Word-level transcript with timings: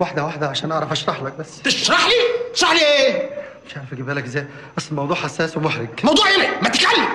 واحدة 0.00 0.24
واحدة 0.24 0.48
عشان 0.48 0.72
أعرف 0.72 0.92
أشرح 0.92 1.22
لك 1.22 1.32
بس. 1.38 1.62
تشرح 1.62 2.06
لي؟ 2.06 2.52
تشرح 2.54 2.72
لي 2.72 2.80
إيه؟ 2.80 3.30
مش 3.68 3.76
عارف 3.76 3.92
أجيبها 3.92 4.14
لك 4.14 4.24
إزاي. 4.24 4.46
أصل 4.78 4.88
الموضوع 4.90 5.16
حساس 5.16 5.56
ومحرج. 5.56 5.88
موضوع 6.04 6.26
إيه؟ 6.28 6.60
ما 6.62 6.68
تتكلم! 6.68 7.08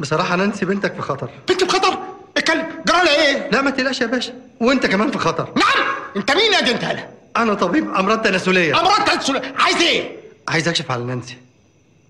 بصراحة 0.00 0.36
نانسي 0.36 0.64
بنتك 0.64 0.94
في 0.94 1.02
خطر. 1.02 1.30
بنت 1.48 1.64
بخطر 1.64 1.98
اتكلم. 2.36 2.66
جرى 2.86 2.96
لها 3.04 3.26
إيه؟ 3.26 3.50
لا 3.50 3.60
ما 3.60 3.70
تقلقش 3.70 4.00
يا 4.00 4.06
باشا. 4.06 4.32
وأنت 4.60 4.86
كمان 4.86 5.10
في 5.10 5.18
خطر. 5.18 5.52
نعم! 5.56 5.86
أنت 6.16 6.30
مين 6.30 6.52
يا 6.52 6.88
هلا؟ 6.90 7.08
أنا 7.36 7.54
طبيب 7.54 7.94
أمراض 7.94 8.22
تناسلية. 8.22 8.80
أمراض 8.80 9.04
تناسل 9.04 9.42
عايز 9.58 9.76
إيه؟ 9.76 10.16
عايز 10.48 10.68
أكشف 10.68 10.90
على 10.90 11.04
نانسي. 11.04 11.36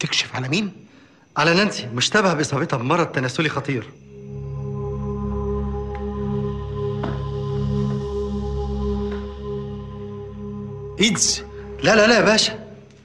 تكشف 0.00 0.34
على 0.36 0.48
مين؟ 0.48 0.72
على 1.36 1.54
نانسي 1.54 1.86
مشتبه 1.94 2.34
بإصابتها 2.34 2.76
بمرض 2.76 3.06
تناسلي 3.06 3.48
خطير. 3.48 3.90
إيدز. 11.00 11.42
لا 11.82 11.96
لا 11.96 12.06
لا 12.06 12.16
يا 12.16 12.24
باشا. 12.24 12.58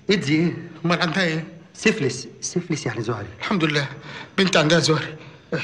إيدز 0.10 0.32
إيه؟ 0.32 0.54
أمال 0.86 1.02
عندها 1.02 1.24
إيه؟ 1.24 1.44
syphilis. 1.74 2.28
syphilis 2.42 2.86
يعني 2.86 3.02
زهري. 3.02 3.28
الحمد 3.40 3.64
لله. 3.64 3.88
بنت 4.38 4.58
عندها 4.58 4.80
زهري. 4.80 5.16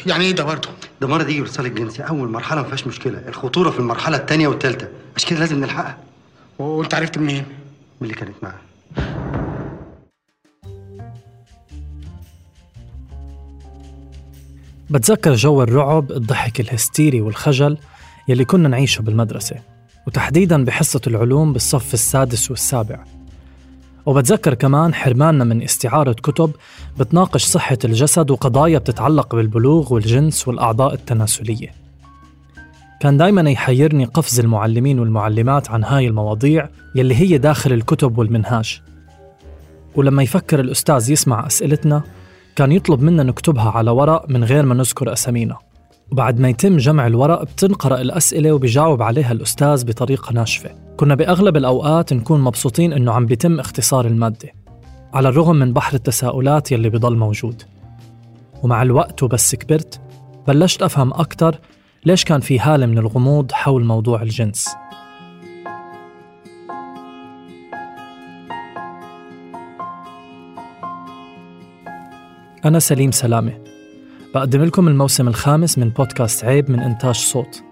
يعني 0.05 0.26
إيه 0.26 0.31
ده 0.31 0.44
برضه؟ 0.44 0.70
ده 1.02 1.07
مرض 1.07 1.30
يجي 1.30 1.41
بالاتصال 1.41 1.66
الجنسي 1.66 2.04
أول 2.04 2.30
مرحلة 2.30 2.62
ما 2.62 2.67
فيهاش 2.67 2.88
مشكلة. 2.88 3.23
الخطورة 3.27 3.70
في 3.71 3.80
المرحلة 3.80 4.17
الثانية 4.17 4.48
والثالثه 4.48 4.88
عشان 5.16 5.30
كده 5.30 5.40
لازم 5.40 5.59
نلحقها. 5.59 5.98
وانت 6.59 6.94
عرفت 6.94 7.17
منين؟ 7.17 7.45
من 8.02 8.07
اللي 8.07 8.13
كانت 8.13 8.35
معاها. 8.43 8.62
بتذكر 14.90 15.35
جو 15.35 15.63
الرعب 15.63 16.12
الضحك 16.12 16.59
الهستيري 16.59 17.21
والخجل 17.21 17.77
يلي 18.27 18.45
كنا 18.45 18.70
نعيشه 18.70 19.02
بالمدرسة. 19.02 19.55
وتحديدا 20.08 20.66
بحصة 20.66 21.02
العلوم 21.08 21.54
بالصف 21.54 21.94
السادس 21.94 22.52
والسابع. 22.52 23.04
وبتذكر 24.05 24.54
كمان 24.54 24.93
حرماننا 24.93 25.43
من 25.43 25.62
استعارة 25.62 26.13
كتب 26.13 26.52
بتناقش 26.99 27.43
صحة 27.43 27.77
الجسد 27.85 28.32
وقضايا 28.32 28.77
بتتعلق 28.77 29.35
بالبلوغ 29.35 29.93
والجنس 29.93 30.48
والأعضاء 30.48 30.93
التناسلية. 30.93 31.71
كان 32.99 33.18
دايما 33.18 33.49
يحيرني 33.49 34.05
قفز 34.05 34.40
المعلمين 34.40 34.99
والمعلمات 34.99 35.70
عن 35.70 35.84
هاي 35.84 36.08
المواضيع 36.08 36.70
يلي 36.96 37.15
هي 37.15 37.38
داخل 37.38 37.74
الكتب 37.74 38.18
والمنهاج. 38.18 38.82
ولما 39.96 40.24
يفكر 40.24 40.60
الأستاذ 40.60 41.12
يسمع 41.12 41.48
أسئلتنا 41.48 42.02
كان 42.55 42.71
يطلب 42.71 43.02
منا 43.02 43.24
نكتبها 43.24 43.71
على 43.71 43.91
ورق 43.91 44.30
من 44.30 44.43
غير 44.43 44.65
ما 44.65 44.76
نذكر 44.76 45.13
أسامينا. 45.13 45.58
وبعد 46.12 46.40
ما 46.40 46.49
يتم 46.49 46.77
جمع 46.77 47.07
الورق 47.07 47.43
بتنقرأ 47.43 48.01
الأسئلة 48.01 48.51
وبيجاوب 48.51 49.01
عليها 49.01 49.31
الأستاذ 49.31 49.85
بطريقة 49.85 50.34
ناشفة. 50.34 50.70
كنا 50.98 51.15
بأغلب 51.15 51.57
الأوقات 51.57 52.13
نكون 52.13 52.41
مبسوطين 52.41 52.93
إنه 52.93 53.12
عم 53.12 53.26
بيتم 53.26 53.59
اختصار 53.59 54.05
المادة 54.05 54.49
على 55.13 55.29
الرغم 55.29 55.55
من 55.55 55.73
بحر 55.73 55.93
التساؤلات 55.93 56.71
يلي 56.71 56.90
بضل 56.90 57.18
موجود. 57.18 57.63
ومع 58.63 58.81
الوقت 58.81 59.23
وبس 59.23 59.55
كبرت 59.55 60.01
بلشت 60.48 60.81
أفهم 60.81 61.13
أكتر 61.13 61.59
ليش 62.05 62.25
كان 62.25 62.40
في 62.40 62.59
هالة 62.59 62.85
من 62.85 62.98
الغموض 62.98 63.51
حول 63.51 63.85
موضوع 63.85 64.22
الجنس. 64.22 64.69
أنا 72.66 72.79
سليم 72.79 73.12
سلامة. 73.12 73.71
بقدم 74.35 74.63
لكم 74.63 74.88
الموسم 74.88 75.28
الخامس 75.28 75.78
من 75.78 75.90
بودكاست 75.90 76.46
عيب 76.46 76.72
من 76.72 76.79
إنتاج 76.79 77.16
صوت. 77.16 77.63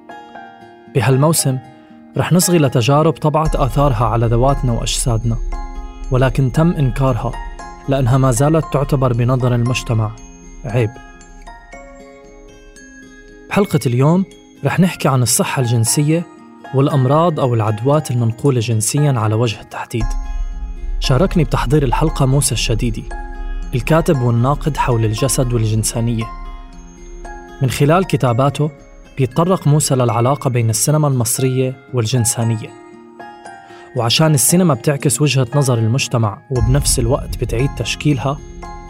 بهالموسم 0.95 1.57
رح 2.17 2.33
نصغي 2.33 2.57
لتجارب 2.57 3.13
طبعت 3.13 3.55
آثارها 3.55 4.05
على 4.05 4.25
ذواتنا 4.25 4.71
وأجسادنا 4.71 5.37
ولكن 6.11 6.51
تم 6.51 6.71
إنكارها 6.71 7.31
لأنها 7.89 8.17
ما 8.17 8.31
زالت 8.31 8.65
تعتبر 8.73 9.13
بنظر 9.13 9.55
المجتمع 9.55 10.11
عيب. 10.65 10.89
بحلقة 13.49 13.79
اليوم 13.85 14.25
رح 14.65 14.79
نحكي 14.79 15.07
عن 15.07 15.21
الصحة 15.21 15.61
الجنسية 15.61 16.25
والأمراض 16.75 17.39
أو 17.39 17.53
العدوات 17.53 18.11
المنقولة 18.11 18.59
جنسياً 18.59 19.13
على 19.19 19.35
وجه 19.35 19.61
التحديد. 19.61 20.05
شاركني 20.99 21.43
بتحضير 21.43 21.83
الحلقة 21.83 22.25
موسى 22.25 22.51
الشديدي 22.51 23.03
الكاتب 23.75 24.21
والناقد 24.21 24.77
حول 24.77 25.05
الجسد 25.05 25.53
والجنسانية. 25.53 26.38
من 27.61 27.69
خلال 27.69 28.07
كتاباته 28.07 28.71
بيتطرق 29.17 29.67
موسى 29.67 29.95
للعلاقة 29.95 30.49
بين 30.49 30.69
السينما 30.69 31.07
المصرية 31.07 31.75
والجنسانية. 31.93 32.69
وعشان 33.95 34.33
السينما 34.33 34.73
بتعكس 34.73 35.21
وجهة 35.21 35.47
نظر 35.55 35.77
المجتمع 35.77 36.41
وبنفس 36.49 36.99
الوقت 36.99 37.37
بتعيد 37.37 37.69
تشكيلها 37.77 38.37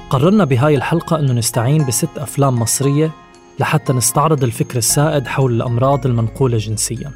قررنا 0.09 0.45
بهاي 0.45 0.75
الحلقة 0.75 1.19
أنه 1.19 1.33
نستعين 1.33 1.85
بست 1.85 2.17
أفلام 2.17 2.59
مصرية 2.59 3.11
لحتى 3.59 3.93
نستعرض 3.93 4.43
الفكر 4.43 4.77
السائد 4.77 5.27
حول 5.27 5.53
الأمراض 5.53 6.05
المنقولة 6.05 6.57
جنسياً. 6.57 7.11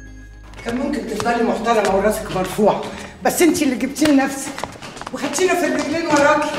كان 0.64 0.76
ممكن 0.78 1.06
تفضلي 1.06 1.42
محترمة 1.42 1.96
وراسك 1.96 2.36
مرفوع 2.36 2.80
بس 3.24 3.42
انت 3.42 3.62
اللي 3.62 3.76
جبتي 3.76 4.04
نفسك 4.12 4.52
وخدتينا 5.12 5.54
في 5.54 5.66
الرجلين 5.66 6.06
وراكي. 6.06 6.50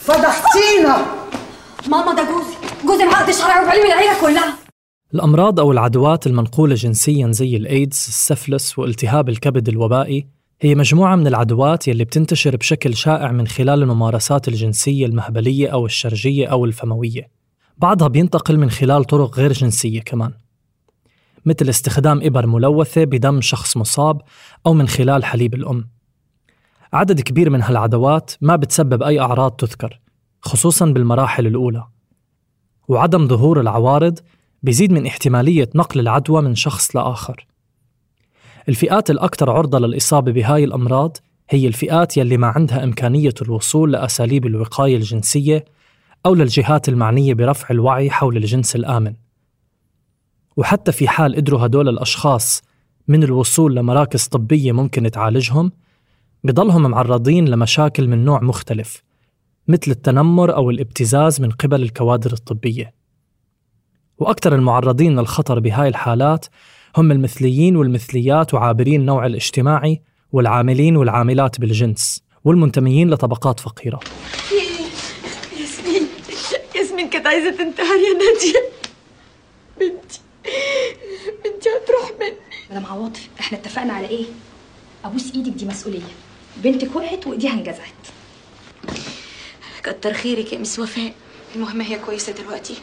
فضحتينا. 0.00 1.06
ماما 1.88 2.14
ده 2.14 2.22
جوزي. 2.22 2.59
جوزي 2.86 3.04
معقد 3.04 3.30
شرعي 3.32 3.64
وبعلم 3.64 3.86
العيلة 3.86 4.20
كلها. 4.20 4.58
الأمراض 5.14 5.60
أو 5.60 5.72
العدوات 5.72 6.26
المنقولة 6.26 6.74
جنسياً 6.74 7.32
زي 7.32 7.56
الإيدز، 7.56 8.06
السفلس 8.08 8.78
والتهاب 8.78 9.28
الكبد 9.28 9.68
الوبائي 9.68 10.26
هي 10.60 10.74
مجموعة 10.74 11.16
من 11.16 11.26
العدوات 11.26 11.88
يلي 11.88 12.04
بتنتشر 12.04 12.56
بشكل 12.56 12.96
شائع 12.96 13.32
من 13.32 13.46
خلال 13.46 13.82
الممارسات 13.82 14.48
الجنسية 14.48 15.06
المهبلية 15.06 15.68
أو 15.68 15.86
الشرجية 15.86 16.46
أو 16.46 16.64
الفموية. 16.64 17.30
بعضها 17.78 18.08
بينتقل 18.08 18.58
من 18.58 18.70
خلال 18.70 19.04
طرق 19.04 19.38
غير 19.38 19.52
جنسية 19.52 20.00
كمان 20.00 20.32
مثل 21.46 21.68
استخدام 21.68 22.20
إبر 22.22 22.46
ملوثة 22.46 23.04
بدم 23.04 23.40
شخص 23.40 23.76
مصاب 23.76 24.20
أو 24.66 24.74
من 24.74 24.88
خلال 24.88 25.24
حليب 25.24 25.54
الأم. 25.54 25.88
عدد 26.92 27.20
كبير 27.20 27.50
من 27.50 27.62
هالعدوات 27.62 28.30
ما 28.40 28.56
بتسبب 28.56 29.02
أي 29.02 29.20
أعراض 29.20 29.50
تذكر 29.50 30.00
خصوصا 30.40 30.86
بالمراحل 30.86 31.46
الأولى. 31.46 31.86
وعدم 32.90 33.28
ظهور 33.28 33.60
العوارض 33.60 34.18
بيزيد 34.62 34.92
من 34.92 35.06
احتمالية 35.06 35.70
نقل 35.74 36.00
العدوى 36.00 36.42
من 36.42 36.54
شخص 36.54 36.96
لآخر. 36.96 37.46
الفئات 38.68 39.10
الأكثر 39.10 39.50
عرضة 39.50 39.78
للإصابة 39.78 40.32
بهاي 40.32 40.64
الأمراض 40.64 41.16
هي 41.50 41.66
الفئات 41.66 42.16
يلي 42.16 42.36
ما 42.36 42.46
عندها 42.46 42.84
إمكانية 42.84 43.34
الوصول 43.42 43.92
لأساليب 43.92 44.46
الوقاية 44.46 44.96
الجنسية 44.96 45.64
أو 46.26 46.34
للجهات 46.34 46.88
المعنية 46.88 47.34
برفع 47.34 47.66
الوعي 47.70 48.10
حول 48.10 48.36
الجنس 48.36 48.76
الآمن. 48.76 49.14
وحتى 50.56 50.92
في 50.92 51.08
حال 51.08 51.36
قدروا 51.36 51.66
هدول 51.66 51.88
الأشخاص 51.88 52.62
من 53.08 53.22
الوصول 53.22 53.76
لمراكز 53.76 54.26
طبية 54.26 54.72
ممكن 54.72 55.10
تعالجهم 55.10 55.72
بضلهم 56.44 56.82
معرضين 56.82 57.48
لمشاكل 57.48 58.08
من 58.08 58.24
نوع 58.24 58.40
مختلف. 58.40 59.09
مثل 59.70 59.90
التنمر 59.90 60.56
أو 60.56 60.70
الابتزاز 60.70 61.40
من 61.40 61.50
قبل 61.50 61.82
الكوادر 61.82 62.32
الطبية. 62.32 62.94
وأكثر 64.18 64.54
المعرضين 64.54 65.18
للخطر 65.20 65.60
بهاي 65.60 65.88
الحالات 65.88 66.46
هم 66.96 67.12
المثليين 67.12 67.76
والمثليات 67.76 68.54
وعابرين 68.54 69.00
النوع 69.00 69.26
الاجتماعي 69.26 70.02
والعاملين 70.32 70.96
والعاملات 70.96 71.60
بالجنس 71.60 72.22
والمنتميين 72.44 73.10
لطبقات 73.10 73.60
فقيرة. 73.60 74.00
ياسمين 75.60 76.02
ياسمين 76.76 77.08
كانت 77.08 77.26
عايزة 77.26 77.50
تنتحر 77.50 77.84
يا 77.84 78.12
نادية. 78.12 78.70
بنتي 79.80 80.20
بنتي 81.44 81.68
هتروح 81.68 82.12
مني. 82.20 82.36
مدام 82.70 82.86
عواطف 82.86 83.28
إحنا 83.40 83.58
اتفقنا 83.58 83.92
على 83.92 84.08
إيه؟ 84.08 84.24
أبوس 85.04 85.34
إيدك 85.34 85.52
دي 85.52 85.64
مسؤولية. 85.64 86.00
بنتك 86.56 86.96
وقعت 86.96 87.26
وإيديها 87.26 87.52
انجزعت. 87.52 88.06
كتر 89.80 90.12
خيرك 90.12 90.52
يا 90.52 90.58
مس 90.58 90.78
وفاء. 90.78 91.12
المهم 91.56 91.80
هي 91.80 91.98
كويسة 91.98 92.32
دلوقتي. 92.32 92.74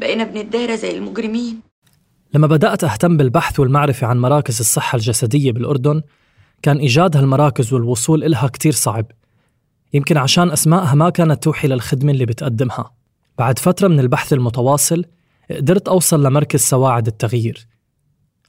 بقينا 0.00 0.24
بنتدارى 0.24 0.76
زي 0.76 0.98
المجرمين. 0.98 1.60
لما 2.34 2.46
بدأت 2.46 2.84
أهتم 2.84 3.16
بالبحث 3.16 3.60
والمعرفة 3.60 4.06
عن 4.06 4.18
مراكز 4.18 4.60
الصحة 4.60 4.96
الجسدية 4.96 5.52
بالأردن 5.52 6.02
كان 6.62 6.76
إيجاد 6.76 7.16
هالمراكز 7.16 7.72
والوصول 7.72 8.24
إلها 8.24 8.48
كتير 8.48 8.72
صعب. 8.72 9.06
يمكن 9.94 10.16
عشان 10.16 10.50
أسمائها 10.50 10.94
ما 10.94 11.10
كانت 11.10 11.42
توحي 11.42 11.68
للخدمة 11.68 12.12
اللي 12.12 12.26
بتقدمها. 12.26 12.92
بعد 13.38 13.58
فترة 13.58 13.88
من 13.88 14.00
البحث 14.00 14.32
المتواصل 14.32 15.04
قدرت 15.50 15.88
أوصل 15.88 16.26
لمركز 16.26 16.60
سواعد 16.60 17.06
التغيير. 17.06 17.66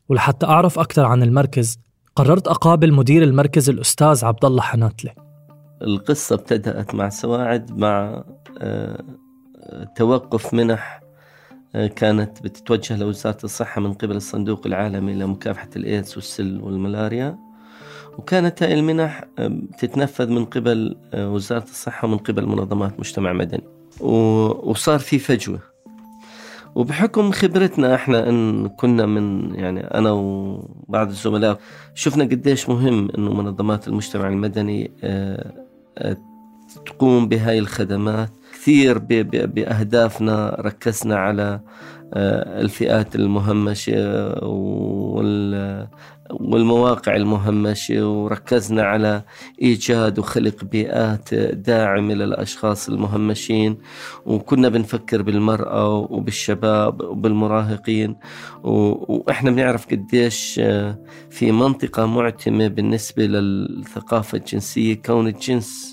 ولحتى 0.10 0.46
أعرف 0.46 0.80
أكثر 0.80 1.06
عن 1.06 1.24
المركز 1.24 1.78
قررت 2.16 2.48
أقابل 2.48 2.94
مدير 2.94 3.24
المركز 3.24 3.70
الأستاذ 3.70 4.26
عبد 4.26 4.46
الله 4.46 4.62
حناتلة. 4.62 5.23
القصة 5.84 6.36
ابتدأت 6.36 6.96
مع 6.96 7.10
سواعد 7.10 7.78
مع 7.78 8.24
آه، 8.58 9.04
توقف 9.96 10.54
منح 10.54 11.02
آه، 11.76 11.88
كانت 11.88 12.44
بتتوجه 12.44 12.98
لوزارة 12.98 13.38
الصحة 13.44 13.82
من 13.82 13.94
قبل 13.94 14.16
الصندوق 14.16 14.68
العالمي 14.68 15.14
لمكافحة 15.14 15.70
الإيدز 15.76 16.16
والسل 16.16 16.62
والملاريا. 16.62 17.38
وكانت 18.18 18.64
هاي 18.64 18.74
المنح 18.74 19.24
تتنفذ 19.80 20.30
من 20.30 20.46
قبل 20.46 20.98
آه، 21.14 21.30
وزارة 21.30 21.64
الصحة 21.64 22.08
ومن 22.08 22.18
قبل 22.18 22.46
منظمات 22.46 23.00
مجتمع 23.00 23.34
مدني. 23.34 23.64
وصار 24.00 25.00
في 25.00 25.20
فجوة. 25.20 25.60
وبحكم 26.76 27.32
خبرتنا 27.32 27.96
إحنا 27.96 28.30
إن 28.30 28.68
كنا 28.68 29.06
من 29.06 29.56
يعني 29.56 29.80
أنا 29.80 30.12
وبعض 30.12 31.08
الزملاء 31.08 31.60
شفنا 31.96 32.24
قديش 32.24 32.70
مهم 32.70 33.10
إنه 33.18 33.34
منظمات 33.34 33.88
المجتمع 33.88 34.28
المدني 34.28 34.92
تقوم 36.86 37.28
بهاي 37.28 37.60
الخدمات 37.60 38.30
كثير 38.63 38.98
بأهدافنا 39.45 40.56
ركزنا 40.60 41.15
على 41.15 41.60
آه، 42.13 42.62
الفئات 42.62 43.15
المهمشة 43.15 44.33
والمواقع 46.30 47.15
المهمشة 47.15 48.07
وركزنا 48.07 48.83
على 48.83 49.24
إيجاد 49.62 50.19
وخلق 50.19 50.63
بيئات 50.63 51.33
داعمة 51.33 52.13
للأشخاص 52.13 52.89
المهمشين. 52.89 53.77
وكنا 54.25 54.69
بنفكر 54.69 55.21
بالمرأة 55.21 55.95
وبالشباب 55.95 57.01
وبالمراهقين. 57.01 58.15
وإحنا 58.63 59.51
بنعرف 59.51 59.88
قديش 59.88 60.60
آه، 60.63 61.00
في 61.30 61.51
منطقة 61.51 62.06
معتمة 62.06 62.68
بالنسبة 62.68 63.25
للثقافة 63.25 64.38
الجنسية 64.38 64.95
كون 64.95 65.27
الجنس 65.27 65.93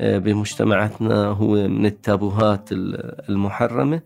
بمجتمعاتنا 0.00 1.26
هو 1.26 1.68
من 1.68 1.86
التابوهات 1.86 2.68
المحرمة. 2.72 4.00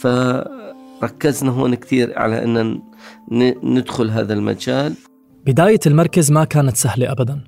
فركزنا 0.00 1.50
هون 1.50 1.74
كثير 1.74 2.18
على 2.18 2.44
أن 2.44 2.82
ندخل 3.62 4.10
هذا 4.10 4.34
المجال. 4.34 4.94
بداية 5.46 5.80
المركز 5.86 6.32
ما 6.32 6.44
كانت 6.44 6.76
سهلة 6.76 7.12
أبدا 7.12 7.44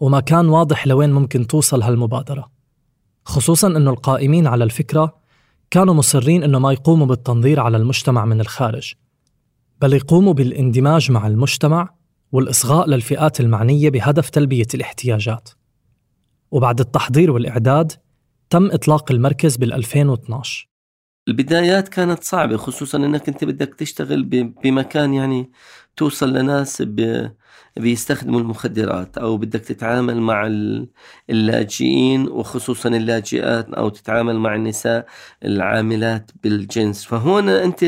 وما 0.00 0.20
كان 0.20 0.48
واضح 0.48 0.86
لوين 0.86 1.12
ممكن 1.12 1.46
توصل 1.46 1.82
هالمبادرة 1.82 2.50
خصوصا 3.24 3.68
أنه 3.68 3.90
القائمين 3.90 4.46
على 4.46 4.64
الفكرة 4.64 5.16
كانوا 5.70 5.94
مصرين 5.94 6.42
أنه 6.42 6.58
ما 6.58 6.72
يقوموا 6.72 7.06
بالتنظير 7.06 7.60
على 7.60 7.76
المجتمع 7.76 8.24
من 8.24 8.40
الخارج 8.40 8.94
بل 9.80 9.92
يقوموا 9.92 10.32
بالاندماج 10.32 11.10
مع 11.10 11.26
المجتمع 11.26 11.94
والإصغاء 12.32 12.88
للفئات 12.88 13.40
المعنية 13.40 13.90
بهدف 13.90 14.30
تلبية 14.30 14.66
الاحتياجات. 14.74 15.48
وبعد 16.52 16.80
التحضير 16.80 17.30
والإعداد 17.30 17.92
تم 18.50 18.70
إطلاق 18.70 19.12
المركز 19.12 19.56
بال 19.56 19.72
2012 19.72 20.68
البدايات 21.28 21.88
كانت 21.88 22.24
صعبة 22.24 22.56
خصوصا 22.56 22.98
إنك 22.98 23.28
أنت 23.28 23.44
بدك 23.44 23.74
تشتغل 23.74 24.22
بمكان 24.64 25.14
يعني 25.14 25.50
توصل 25.96 26.32
لناس 26.32 26.82
بيستخدموا 27.76 28.40
المخدرات 28.40 29.18
أو 29.18 29.36
بدك 29.36 29.60
تتعامل 29.60 30.20
مع 30.20 30.50
اللاجئين 31.30 32.28
وخصوصا 32.28 32.88
اللاجئات 32.88 33.74
أو 33.74 33.88
تتعامل 33.88 34.38
مع 34.38 34.54
النساء 34.54 35.06
العاملات 35.44 36.30
بالجنس. 36.42 37.04
فهون 37.04 37.48
أنت 37.48 37.82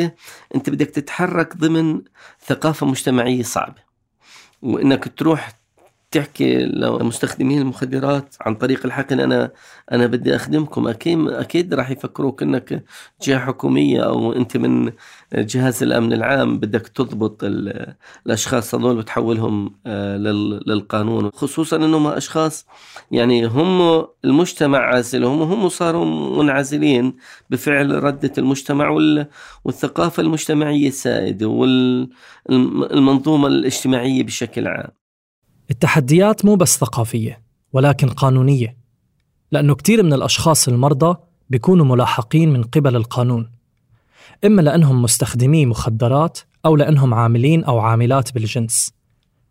أنت 0.54 0.70
بدك 0.70 0.90
تتحرك 0.90 1.56
ضمن 1.56 2.02
ثقافة 2.46 2.86
مجتمعية 2.86 3.42
صعبة 3.42 3.82
وإنك 4.62 5.18
تروح 5.18 5.63
تحكي 6.14 6.58
لمستخدمين 6.64 7.60
المخدرات 7.60 8.34
عن 8.40 8.54
طريق 8.54 8.86
الحقن 8.86 9.20
أنا 9.20 9.52
أنا 9.92 10.06
بدي 10.06 10.36
أخدمكم. 10.36 10.88
أكيد 10.88 11.28
أكيد 11.28 11.74
راح 11.74 11.90
يفكروك 11.90 12.42
إنك 12.42 12.84
جهة 13.22 13.38
حكومية 13.38 14.00
أو 14.00 14.32
أنت 14.32 14.56
من 14.56 14.92
جهاز 15.34 15.82
الأمن 15.82 16.12
العام. 16.12 16.58
بدك 16.58 16.88
تضبط 16.88 17.40
الأشخاص 18.26 18.74
هذول 18.74 18.98
وتحولهم 18.98 19.76
آه، 19.86 20.16
للقانون. 20.66 21.30
خصوصا 21.30 21.76
إنهم 21.76 22.06
أشخاص 22.06 22.66
يعني 23.10 23.46
هم 23.46 24.06
المجتمع 24.24 24.78
عازل. 24.78 25.24
هم 25.24 25.42
هم 25.42 25.68
صاروا 25.68 26.04
منعزلين 26.42 27.16
بفعل 27.50 28.04
ردة 28.04 28.32
المجتمع 28.38 28.88
والثقافة 29.64 30.20
المجتمعية 30.20 30.88
السائدة 30.88 31.46
والمنظومه 32.48 33.48
الاجتماعية 33.48 34.22
بشكل 34.22 34.66
عام. 34.68 35.03
التحديات 35.74 36.44
مو 36.44 36.56
بس 36.56 36.78
ثقافية 36.78 37.42
ولكن 37.72 38.08
قانونية 38.08 38.76
لأنه 39.52 39.74
كتير 39.74 40.02
من 40.02 40.12
الأشخاص 40.12 40.68
المرضى 40.68 41.16
بيكونوا 41.50 41.86
ملاحقين 41.86 42.52
من 42.52 42.62
قبل 42.62 42.96
القانون. 42.96 43.50
إما 44.44 44.62
لأنهم 44.62 45.02
مستخدمي 45.02 45.66
مخدرات 45.66 46.38
أو 46.66 46.76
لأنهم 46.76 47.14
عاملين 47.14 47.64
أو 47.64 47.78
عاملات 47.78 48.34
بالجنس 48.34 48.92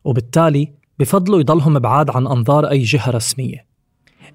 وبالتالي 0.03 0.73
بفضلوا 0.99 1.39
يضلهم 1.39 1.79
بعاد 1.79 2.09
عن 2.09 2.27
أنظار 2.27 2.69
أي 2.69 2.83
جهة 2.83 3.09
رسمية. 3.09 3.65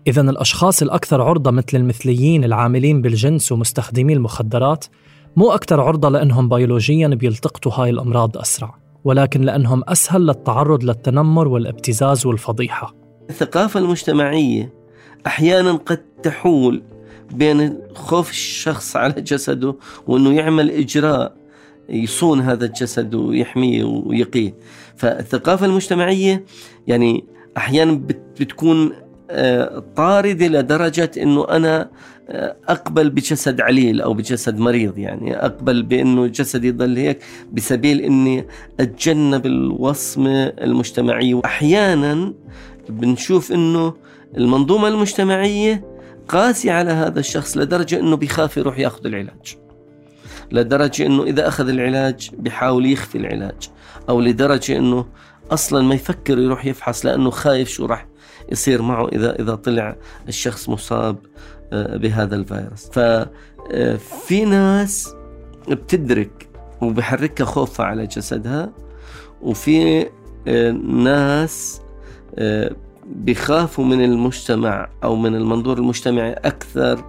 إذا 0.07 0.21
الأشخاص 0.21 0.83
الأكثر 0.83 1.23
عرضة 1.23 1.51
مثل 1.51 1.77
المثليين 1.77 2.45
العاملين 2.45 3.03
بالجنس 3.03 3.53
ومستخدمي 3.53 4.13
المخدرات 4.13 4.85
مو 5.37 5.51
أكثر 5.51 5.81
عرضة 5.81 6.09
لأنهم 6.09 6.49
بيولوجيا 6.49 7.09
بيلتقطوا 7.09 7.73
هاي 7.73 7.91
الأمراض 7.91 8.39
أسرع. 8.39 8.88
ولكن 9.05 9.41
لأنهم 9.41 9.83
أسهل 9.89 10.27
للتعرض 10.27 10.85
للتنمر 10.85 11.49
والابتزاز 11.49 12.27
والفضيحة. 12.27 12.95
الثقافة 13.31 13.81
المجتمعية 13.81 14.73
أحيانا 15.27 15.73
قد 15.73 16.01
تحول 16.23 16.83
بين 17.33 17.79
خوف 17.95 18.31
الشخص 18.31 18.97
على 18.97 19.13
جسده 19.13 19.75
وأنه 20.07 20.33
يعمل 20.33 20.71
إجراء 20.71 21.37
يصون 21.89 22.41
هذا 22.41 22.65
الجسد 22.65 23.15
ويحميه 23.15 23.85
ويقيه. 23.85 24.55
فالثقافة 24.97 25.67
المجتمعية 25.67 26.45
يعني 26.87 27.25
أحيانا 27.57 27.93
بتكون 28.41 28.93
طاردة 29.97 30.47
لدرجة 30.47 31.11
أنه 31.17 31.49
أنا 31.49 31.91
أقبل 32.69 33.11
بجسد 33.11 33.61
عليل 33.61 34.01
أو 34.01 34.15
بجسد 34.15 34.59
مريض 34.59 34.99
يعني 34.99 35.37
أقبل 35.37 35.83
بإنه 35.83 36.27
جسدي 36.27 36.69
يضل 36.69 36.97
هيك 36.97 37.19
بسبيل 37.53 38.01
إني 38.01 38.47
أتجنب 38.81 39.47
الوصمه 39.47 40.45
المجتمعيه 40.45 41.35
واحيانا 41.35 42.35
بنشوف 42.89 43.53
إنه 43.53 43.95
المنظومة 44.37 44.89
المجتمعية 44.89 45.85
قاسي 46.29 46.71
على 46.71 46.91
هذا 46.91 47.21
الشخص 47.21 47.57
لدرجة 47.57 48.01
إنه 48.01 48.17
بيخاف 48.17 48.57
يروح 48.57 48.79
يأخذ 48.79 49.07
العلاج. 49.07 49.57
لدرجة 50.53 51.07
إنه 51.07 51.23
إذا 51.23 51.49
أخذ 51.49 51.69
العلاج 51.69 52.31
بيحاول 52.39 52.87
يخفي 52.87 53.19
العلاج 53.19 53.71
أو 54.09 54.21
لدرجة 54.21 54.77
إنه 54.77 55.07
أصلا 55.51 55.83
ما 55.83 55.95
يفكر 55.95 56.39
يروح 56.39 56.67
يفحص 56.67 57.07
لأنه 57.07 57.31
خايف 57.31 57.69
شو 57.69 57.87
راح 57.87 58.07
يصير 58.53 58.83
معه 58.83 59.09
اذا 59.09 59.41
إذا 59.41 59.55
طلع 59.55 59.97
الشخص 60.29 60.69
مصاب 60.69 61.17
آه، 61.73 61.97
بهذا 61.97 62.37
الفيروس 62.37 62.87
ففي 62.87 64.43
آه، 64.43 64.45
ناس 64.45 65.15
بتدرك 65.69 66.49
وبحركها 66.83 67.45
خوفها 67.45 67.87
على 67.87 68.07
جسدها 68.07 68.73
وفي 69.43 70.07
آه، 70.49 70.71
ناس 70.83 71.81
بيخافوا 73.07 73.85
من 73.85 74.05
المجتمع 74.05 74.89
أو 75.05 75.17
من 75.17 75.35
المنظور 75.35 75.79
المجتمعي 75.79 76.33
أكثر 76.33 77.05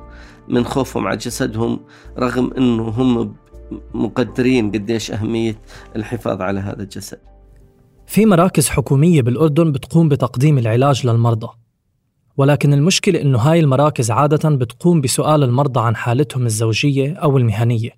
من 0.47 0.65
خوفهم 0.65 1.07
على 1.07 1.17
جسدهم 1.17 1.79
رغم 2.17 2.53
إنه 2.57 2.83
هم 2.83 3.35
مقدرين 3.93 4.71
قديش 4.71 5.11
أهمية 5.11 5.55
الحفاظ 5.95 6.41
على 6.41 6.59
هذا 6.59 6.83
الجسد. 6.83 7.19
في 8.09 8.25
مراكز 8.25 8.69
حكومية 8.69 9.21
بالأردن 9.21 9.71
بتقوم 9.71 10.09
بتقديم 10.09 10.57
العلاج 10.57 11.07
للمرضى. 11.07 11.47
ولكن 12.37 12.73
المشكلة 12.73 13.21
إنه 13.21 13.37
هاي 13.37 13.59
المراكز 13.59 14.11
عادة 14.11 14.49
بتقوم 14.49 15.01
بسؤال 15.01 15.43
المرضى 15.43 15.79
عن 15.79 15.95
حالتهم 15.95 16.45
الزوجية 16.45 17.13
أو 17.13 17.37
المهنية. 17.37 17.89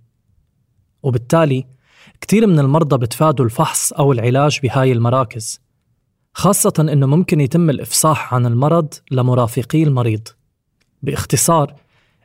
وبالتالي 1.03 1.65
كتير 2.21 2.47
من 2.47 2.59
المرضى 2.59 2.97
بتفادوا 2.97 3.45
الفحص 3.45 3.93
أو 3.93 4.11
العلاج 4.11 4.59
بهاي 4.63 4.91
المراكز 4.91 5.61
خاصة 6.33 6.73
إنه 6.79 7.07
ممكن 7.07 7.41
يتم 7.41 7.69
الإفصاح 7.69 8.33
عن 8.33 8.45
المرض 8.45 8.93
لمرافقي 9.11 9.83
المريض. 9.83 10.27
باختصار 11.01 11.75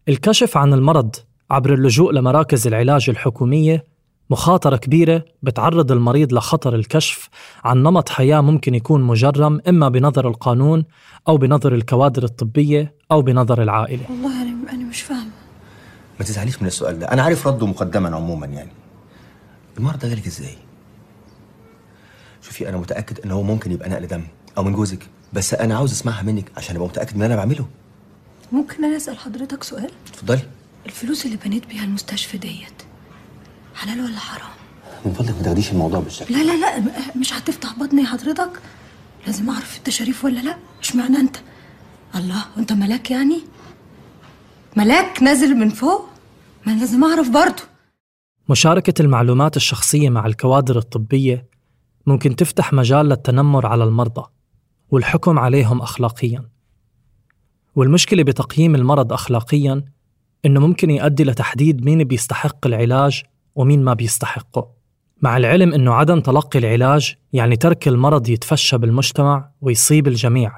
الكشف 0.09 0.57
عن 0.57 0.73
المرض 0.73 1.17
عبر 1.51 1.75
اللجوء 1.75 2.13
لمراكز 2.13 2.67
العلاج 2.67 3.11
الحكومية 3.11 3.85
مخاطرة 4.31 4.77
كبيرة 4.77 5.25
بتعرض 5.43 5.93
المريض 5.93 6.33
لخطر 6.33 6.75
الكشف 6.75 7.29
عن 7.65 7.83
نمط 7.83 8.09
حياة 8.09 8.41
ممكن 8.41 8.75
يكون 8.75 9.03
مجرم 9.03 9.61
إما 9.69 9.89
بنظر 9.89 10.29
القانون 10.29 10.85
أو 11.29 11.37
بنظر 11.37 11.75
الكوادر 11.75 12.25
الطبية 12.25 12.95
أو 13.13 13.23
بنظر 13.23 13.63
العائلة. 13.63 14.03
والله 14.11 14.43
أنا 14.43 14.71
أنا 14.73 14.85
مش 14.85 15.03
فاهمة. 15.03 15.31
ما 16.19 16.25
تزعليش 16.25 16.63
من 16.63 16.67
السؤال 16.69 16.99
ده. 16.99 17.07
أنا 17.07 17.23
عارف 17.23 17.47
رده 17.47 17.67
مقدما 17.67 18.17
عموما 18.17 18.47
يعني. 18.47 18.71
المرض 19.79 19.99
ده 19.99 20.09
جالك 20.09 20.27
إزاي؟ 20.27 20.55
شوفي 22.43 22.69
أنا 22.69 22.77
متأكد 22.77 23.21
إن 23.21 23.31
هو 23.31 23.43
ممكن 23.43 23.73
يبقى 23.73 23.89
نقل 23.89 24.07
دم 24.07 24.23
أو 24.59 24.63
من 24.65 24.73
جوزك 24.73 25.07
بس 25.33 25.55
أنا 25.55 25.77
عاوز 25.77 25.93
أسمعها 25.93 26.23
منك 26.23 26.53
عشان 26.57 26.77
أبقى 26.77 26.89
متأكد 26.89 27.17
من 27.17 27.23
اللي 27.23 27.35
أنا 27.35 27.37
بعمله. 27.45 27.67
ممكن 28.53 28.85
أنا 28.85 28.97
أسأل 28.97 29.19
حضرتك 29.19 29.63
سؤال؟ 29.63 29.91
اتفضلي. 30.11 30.43
الفلوس 30.87 31.27
اللي 31.27 31.37
بنيت 31.45 31.67
بيها 31.67 31.85
المستشفى 31.85 32.39
ديت 32.39 32.76
حلال 33.77 34.01
ولا 34.01 34.19
حرام؟ 34.19 34.51
من 35.05 35.13
فضلك 35.13 35.37
ما 35.37 35.43
تاخديش 35.43 35.73
الموضوع 35.73 36.01
بالشكل 36.01 36.35
لا 36.35 36.43
لا 36.43 36.57
لا 36.61 36.93
مش 37.17 37.33
هتفتح 37.33 37.79
بطني 37.79 38.07
حضرتك 38.07 38.51
لازم 39.27 39.51
أعرف 39.51 39.79
انت 39.79 39.91
شريف 39.91 40.25
ولا 40.25 40.41
لا؟ 40.41 40.57
مش 40.83 40.97
معنى 40.97 41.17
أنت؟ 41.17 41.37
الله 42.15 42.45
وانت 42.57 42.73
ملاك 42.73 43.11
يعني؟ 43.11 43.41
ملاك 44.77 45.23
نازل 45.23 45.55
من 45.57 45.69
فوق؟ 45.69 46.09
ما 46.67 46.73
لازم 46.73 47.05
أعرف 47.05 47.29
برضه. 47.31 47.63
مشاركة 48.51 49.03
المعلومات 49.03 49.57
الشخصية 49.57 50.11
مع 50.11 50.27
الكوادر 50.27 50.79
الطبية 50.79 51.49
ممكن 52.07 52.37
تفتح 52.37 52.73
مجال 52.73 53.09
للتنمر 53.09 53.67
على 53.67 53.85
المرضى 53.85 54.31
والحكم 54.91 55.39
عليهم 55.39 55.81
أخلاقياً. 55.83 56.49
والمشكلة 57.77 58.23
بتقييم 58.23 58.75
المرض 58.75 59.13
أخلاقياً 59.13 59.85
إنه 60.45 60.61
ممكن 60.61 60.91
يؤدي 60.91 61.25
لتحديد 61.25 61.85
مين 61.85 62.05
بيستحق 62.05 62.67
العلاج 62.67 63.23
ومين 63.57 63.85
ما 63.85 63.95
بيستحقه. 63.95 64.69
مع 65.23 65.37
العلم 65.37 65.75
إنه 65.75 65.95
عدم 65.95 66.21
تلقي 66.21 66.59
العلاج 66.59 67.15
يعني 67.33 67.57
ترك 67.57 67.89
المرض 67.89 68.29
يتفشى 68.29 68.79
بالمجتمع 68.79 69.49
ويصيب 69.61 70.07
الجميع 70.07 70.53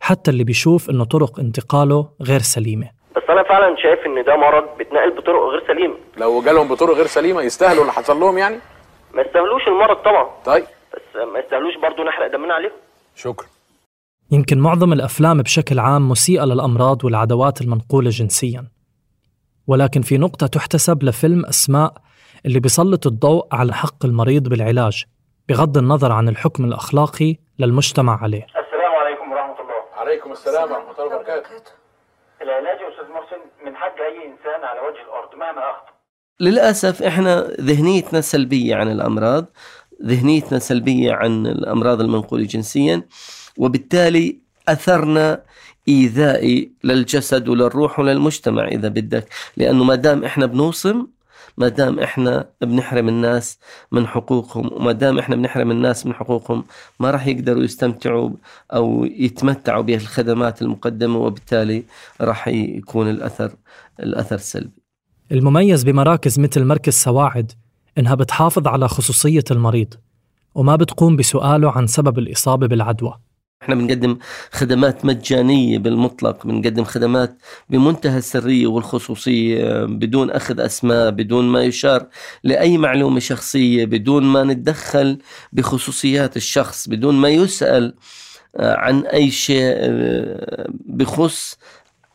حتى 0.00 0.30
اللي 0.30 0.44
بيشوف 0.44 0.90
إنه 0.90 1.04
طرق 1.04 1.40
انتقاله 1.40 2.08
غير 2.22 2.40
سليمة. 2.40 2.90
بس 3.16 3.22
أنا 3.30 3.42
فعلا 3.42 3.76
شايف 3.82 4.06
إن 4.06 4.24
ده 4.24 4.36
مرض 4.36 4.78
بيتنقل 4.78 5.10
بطرق 5.16 5.42
غير 5.52 5.66
سليمة. 5.66 5.94
لو 6.16 6.42
جالهم 6.42 6.68
بطرق 6.68 6.96
غير 6.96 7.06
سليمة 7.06 7.42
يستاهلوا 7.42 7.82
اللي 7.82 7.92
حصل 7.92 8.20
لهم 8.20 8.38
يعني؟ 8.38 8.56
ما 9.14 9.22
يستاهلوش 9.22 9.68
المرض 9.68 9.96
طبعا. 9.96 10.26
طيب. 10.44 10.64
بس 10.94 11.16
ما 11.32 11.38
يستاهلوش 11.38 11.74
برضو 11.82 12.02
نحرق 12.02 12.32
دمنا 12.32 12.54
عليهم. 12.54 12.72
شكرا. 13.16 13.46
يمكن 14.30 14.58
معظم 14.58 14.92
الأفلام 14.92 15.42
بشكل 15.42 15.78
عام 15.78 16.08
مسيئة 16.08 16.44
للأمراض 16.44 17.04
والعدوات 17.04 17.60
المنقولة 17.60 18.10
جنسياً. 18.10 18.64
ولكن 19.66 20.02
في 20.02 20.18
نقطة 20.18 20.46
تحتسب 20.46 21.02
لفيلم 21.02 21.46
أسماء 21.46 21.94
اللي 22.46 22.60
بيسلط 22.60 23.06
الضوء 23.06 23.46
على 23.52 23.72
حق 23.74 24.04
المريض 24.04 24.48
بالعلاج 24.48 25.04
بغض 25.48 25.78
النظر 25.78 26.12
عن 26.12 26.28
الحكم 26.28 26.64
الأخلاقي 26.64 27.36
للمجتمع 27.58 28.22
عليه. 28.22 28.44
السلام 28.44 28.94
عليكم 29.02 29.32
ورحمة 29.32 29.60
الله. 29.60 29.82
عليكم 29.96 30.32
السلام 30.32 30.72
ورحمة 30.72 30.92
الله 30.92 31.16
وبركاته. 31.16 31.50
العلاج 32.42 32.80
يا 32.80 32.88
أستاذ 32.92 33.12
محسن 33.14 33.66
من 33.66 33.76
حق 33.76 33.96
أي 34.00 34.16
إنسان 34.16 34.64
على 34.64 34.80
وجه 34.80 35.02
الأرض 35.06 35.34
مهما 35.38 35.70
أخطأ. 35.70 35.92
للأسف 36.40 37.02
إحنا 37.02 37.40
ذهنيتنا 37.60 38.20
سلبية 38.20 38.76
عن 38.76 38.90
الأمراض 38.90 39.44
ذهنيتنا 40.04 40.58
سلبية 40.58 41.12
عن 41.12 41.46
الأمراض 41.46 42.00
المنقولة 42.00 42.44
جنسيا 42.44 43.02
وبالتالي 43.58 44.38
أثرنا 44.68 45.42
إيذائي 45.88 46.72
للجسد 46.84 47.48
وللروح 47.48 47.98
وللمجتمع 47.98 48.68
إذا 48.68 48.88
بدك. 48.88 49.28
لأنه 49.56 49.84
ما 49.84 49.94
دام 49.94 50.24
إحنا 50.24 50.46
بنوصم 50.46 51.06
ما 51.56 51.68
دام 51.68 52.00
إحنا 52.00 52.48
بنحرم 52.60 53.08
الناس 53.08 53.58
من 53.92 54.06
حقوقهم 54.06 54.70
وما 54.72 54.92
دام 54.92 55.18
إحنا 55.18 55.36
بنحرم 55.36 55.70
الناس 55.70 56.06
من 56.06 56.14
حقوقهم 56.14 56.64
ما 57.00 57.10
راح 57.10 57.26
يقدروا 57.26 57.62
يستمتعوا 57.62 58.30
أو 58.72 59.04
يتمتعوا 59.04 59.82
بالخدمات 59.82 60.62
المقدمة 60.62 61.18
وبالتالي 61.18 61.84
راح 62.20 62.48
يكون 62.48 63.10
الأثر 63.10 63.52
الأثر 64.00 64.36
سلبي. 64.36 64.82
المميز 65.32 65.84
بمراكز 65.84 66.40
مثل 66.40 66.64
مركز 66.64 66.92
سواعد 66.92 67.52
إنها 67.98 68.14
بتحافظ 68.14 68.66
على 68.66 68.88
خصوصية 68.88 69.44
المريض 69.50 69.94
وما 70.54 70.76
بتقوم 70.76 71.16
بسؤاله 71.16 71.70
عن 71.70 71.86
سبب 71.86 72.18
الإصابة 72.18 72.66
بالعدوى. 72.66 73.14
إحنا 73.62 73.74
بنقدم 73.74 74.18
خدمات 74.52 75.04
مجانية 75.04 75.78
بالمطلق 75.78 76.46
بنقدم 76.46 76.84
خدمات 76.84 77.38
بمنتهى 77.70 78.18
السرية 78.18 78.66
والخصوصية 78.66 79.84
بدون 79.84 80.30
أخذ 80.30 80.60
أسماء 80.60 81.10
بدون 81.10 81.44
ما 81.44 81.62
يشار 81.62 82.06
لأي 82.44 82.78
معلومة 82.78 83.20
شخصية 83.20 83.84
بدون 83.84 84.22
ما 84.24 84.44
نتدخل 84.44 85.18
بخصوصيات 85.52 86.36
الشخص 86.36 86.88
بدون 86.88 87.14
ما 87.14 87.28
يسأل 87.28 87.94
آه، 88.56 88.76
عن 88.76 89.06
أي 89.06 89.30
شيء 89.30 89.60
آه، 89.64 90.68
بخص 90.86 91.58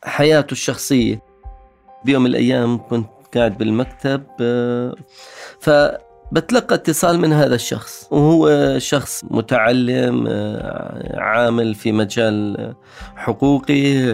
حياته 0.03 0.51
الشخصية. 0.51 1.21
بيوم 2.05 2.23
من 2.23 2.29
الأيام 2.29 2.77
كنت 2.77 3.07
قاعد 3.35 3.57
بالمكتب 3.57 4.23
آه، 4.41 4.95
فبتلقى 6.31 6.75
اتصال 6.75 7.19
من 7.19 7.33
هذا 7.33 7.55
الشخص. 7.55 8.07
وهو 8.11 8.75
شخص 8.79 9.23
متعلم 9.31 10.25
آه، 10.27 11.19
عامل 11.19 11.75
في 11.75 11.91
مجال 11.91 12.73
حقوقي 13.15 14.11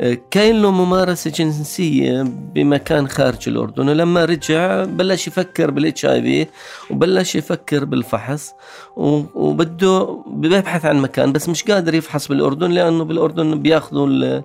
آه، 0.00 0.18
كاين 0.30 0.62
له 0.62 0.70
ممارسة 0.70 1.30
جنسية 1.30 2.22
بمكان 2.54 3.08
خارج 3.08 3.48
الأردن. 3.48 3.88
ولما 3.88 4.24
رجع 4.24 4.84
بلش 4.84 5.26
يفكر 5.26 5.70
بالاتش 5.70 6.06
اي 6.06 6.22
في 6.22 6.46
وبلش 6.90 7.34
يفكر 7.34 7.84
بالفحص 7.84 8.54
وبده 8.96 10.22
بيبحث 10.26 10.84
عن 10.84 10.96
مكان 10.96 11.32
بس 11.32 11.48
مش 11.48 11.62
قادر 11.64 11.94
يفحص 11.94 12.28
بالأردن 12.28 12.70
لأنه 12.70 13.04
بالأردن 13.04 13.62
بياخذوا 13.62 14.42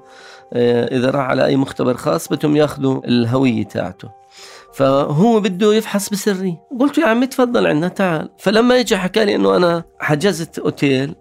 آه، 0.54 0.98
إذا 0.98 1.12
راح 1.12 1.26
على 1.26 1.46
أي 1.46 1.56
مختبر 1.56 1.98
خاص 1.98 2.28
بدهم 2.28 2.56
ياخذوا 2.56 3.08
الهوية 3.08 3.64
تاعته. 3.64 4.19
فهو 4.80 5.40
بده 5.40 5.74
يفحص 5.74 6.10
بسري. 6.10 6.58
قلت 6.80 6.98
يا 6.98 7.06
عمي 7.06 7.28
تفضل 7.28 7.68
عندنا 7.68 7.88
تعال. 7.88 8.30
فلما 8.40 8.80
اجى 8.80 8.98
حكى 8.98 9.26
لي 9.26 9.36
إنه 9.36 9.56
أنا 9.56 9.84
حجزت 10.00 10.60
أوتيل 10.60 11.16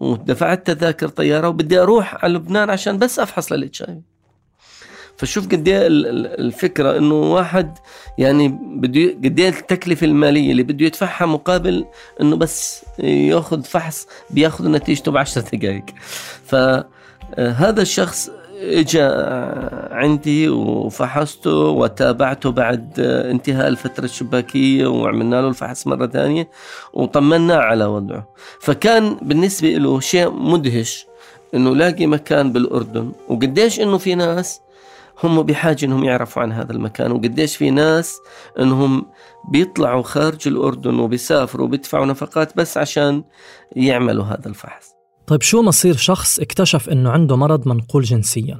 ودفعت 0.00 0.66
تذاكر 0.70 1.08
طيارة 1.08 1.48
وبدي 1.48 1.78
أروح 1.80 2.24
على 2.24 2.32
لبنان 2.34 2.70
عشان 2.70 2.98
بس 2.98 3.18
أفحص 3.18 3.52
للإتش 3.52 3.82
آي. 3.82 4.02
فشوف 5.16 5.46
قد 5.48 5.68
إيه 5.68 5.86
ال- 5.86 6.06
ال- 6.06 6.40
الفكرة 6.40 6.96
إنه 6.96 7.14
واحد 7.14 7.78
يعني 8.18 8.48
بده 8.76 9.10
قد 9.24 9.40
إيه 9.40 9.48
التكلفة 9.48 10.04
المالية 10.06 10.50
اللي 10.52 10.62
بده 10.62 10.86
يدفعها 10.86 11.26
مقابل 11.26 11.84
إنه 12.20 12.36
بس 12.36 12.84
ياخذ 12.98 13.62
فحص 13.62 14.06
بياخذ 14.30 14.68
نتيجته 14.70 15.12
بعشر 15.12 15.40
دقائق 15.40 15.84
فهذا 16.46 17.82
الشخص 17.82 18.30
اجى 18.62 19.02
عندي 19.90 20.48
وفحصته 20.48 21.50
وتابعته 21.56 22.50
بعد 22.50 23.00
انتهاء 23.00 23.68
الفترة 23.68 24.04
الشباكية 24.04 24.86
وعملنا 24.86 25.40
له 25.40 25.48
الفحص 25.48 25.86
مرة 25.86 26.06
ثانية 26.06 26.50
وطمنا 26.92 27.56
على 27.56 27.84
وضعه. 27.84 28.28
فكان 28.60 29.16
بالنسبة 29.22 29.68
له 29.68 30.00
شيء 30.00 30.30
مدهش 30.30 31.06
إنه 31.54 31.76
لاقي 31.76 32.06
مكان 32.06 32.52
بالأردن 32.52 33.12
وقديش 33.28 33.80
إنه 33.80 33.98
في 33.98 34.14
ناس 34.14 34.60
هم 35.24 35.42
بحاجة 35.42 35.84
إنهم 35.86 36.04
يعرفوا 36.04 36.42
عن 36.42 36.52
هذا 36.52 36.72
المكان 36.72 37.12
وقديش 37.12 37.56
في 37.56 37.70
ناس 37.70 38.18
إنهم 38.58 39.06
بيطلعوا 39.48 40.02
خارج 40.02 40.48
الأردن 40.48 40.98
وبيسافروا 40.98 41.66
وبيدفعوا 41.66 42.06
نفقات 42.06 42.56
بس 42.56 42.78
عشان 42.78 43.24
يعملوا 43.76 44.24
هذا 44.24 44.48
الفحص. 44.48 44.91
طيب 45.26 45.42
شو 45.42 45.62
مصير 45.62 45.96
شخص 45.96 46.38
اكتشف 46.38 46.88
إنه 46.88 47.10
عنده 47.10 47.36
مرض 47.36 47.68
منقول 47.68 48.02
جنسيا؟ 48.02 48.58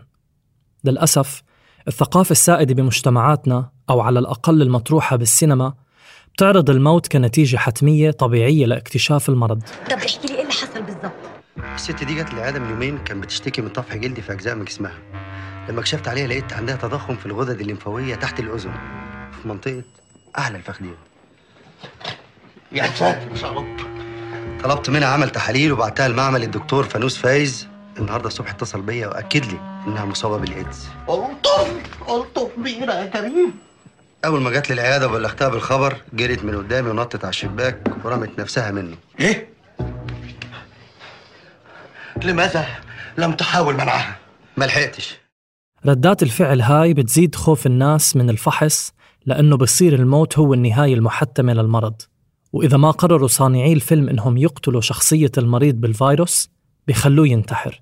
للأسف 0.85 1.43
الثقافة 1.89 2.33
السائدة 2.33 2.75
بمجتمعاتنا 2.75 3.71
أو 3.91 4.01
على 4.01 4.19
الأقل 4.19 4.63
المطروحة 4.63 5.17
بالسينما 5.17 5.75
بتعرض 6.35 6.71
الموت 6.71 7.07
كنتيجة 7.09 7.57
حتمية 7.57 8.11
طبيعية 8.11 8.67
لاكتشاف 8.67 9.29
المرض. 9.29 9.63
طب 9.91 9.97
احكي 9.97 10.27
لي 10.29 10.35
إيه 10.35 10.41
اللي 10.41 10.53
حصل 10.53 10.83
بالظبط 10.83 11.13
الست 11.75 12.05
دي 12.05 12.15
جت 12.15 12.33
العياده 12.33 12.59
من 12.59 12.71
يومين 12.71 12.99
كان 12.99 13.21
بتشتكي 13.21 13.63
من 13.63 13.69
طفح 13.69 13.97
جلدي 13.97 14.23
في 14.23 14.33
أجزاء 14.33 14.55
من 14.55 14.65
جسمها. 14.65 14.99
لما 15.69 15.83
كشفت 15.83 16.09
عليها 16.09 16.27
لقيت 16.27 16.53
عندها 16.53 16.77
تضخم 16.77 17.17
في 17.17 17.27
الغدد 17.27 17.61
الليمفاوية 17.61 18.15
تحت 18.15 18.41
الأذن 18.41 18.73
في 19.43 19.49
منطقة 19.49 19.83
أعلى 20.39 20.57
الفخذين 20.57 20.95
يا 22.73 22.87
ساتر 22.87 23.47
يا 23.47 23.51
رب. 23.53 23.92
طلبت 24.65 24.91
منها 24.91 25.09
عمل 25.09 25.31
تحاليل 25.31 25.73
وبعتها 25.73 26.07
المعمل 26.07 26.43
الدكتور 26.43 26.85
فانوس 26.85 27.17
فايز. 27.17 27.69
النهارده 27.99 28.27
الصبح 28.27 28.51
اتصل 28.51 28.83
بيا 28.83 29.07
وأكد 29.07 29.45
لي 29.45 29.59
إنها 29.87 30.05
مصابة 30.05 30.39
بالإيدز. 30.39 30.89
قلطم 31.07 31.69
قلطم 32.07 32.49
كبيرة 32.57 32.93
يا 32.93 33.07
كريم. 33.07 33.55
أول 34.25 34.41
ما 34.41 34.51
جت 34.51 34.71
لي 34.71 34.75
العيادة 34.75 35.09
وبلغتها 35.09 35.49
بالخبر 35.49 35.97
جريت 36.13 36.45
من 36.45 36.57
قدامي 36.57 36.91
ونطت 36.91 37.25
على 37.25 37.31
الشباك 37.31 37.89
ورمت 38.05 38.39
نفسها 38.39 38.71
منه 38.71 38.97
إيه؟ 39.21 39.49
لماذا 42.25 42.67
لم 43.19 43.33
تحاول 43.33 43.75
منعها؟ 43.75 44.17
ما 44.57 44.65
لحقتش. 44.65 45.17
ردات 45.87 46.23
الفعل 46.23 46.61
هاي 46.61 46.95
بتزيد 46.95 47.35
خوف 47.35 47.67
الناس 47.67 48.17
من 48.17 48.31
الفحص 48.31 48.93
لأنه 49.27 49.57
بصير 49.57 49.95
الموت 49.95 50.39
هو 50.39 50.55
النهاية 50.55 50.95
المحتمة 50.95 51.53
للمرض. 51.53 52.03
وإذا 52.53 52.77
ما 52.77 52.91
قرروا 52.91 53.29
صانعي 53.29 53.73
الفيلم 53.73 54.09
إنهم 54.09 54.37
يقتلوا 54.39 54.81
شخصية 54.81 55.31
المريض 55.39 55.75
بالفيروس 55.75 56.51
بيخلوه 56.87 57.29
ينتحر. 57.29 57.81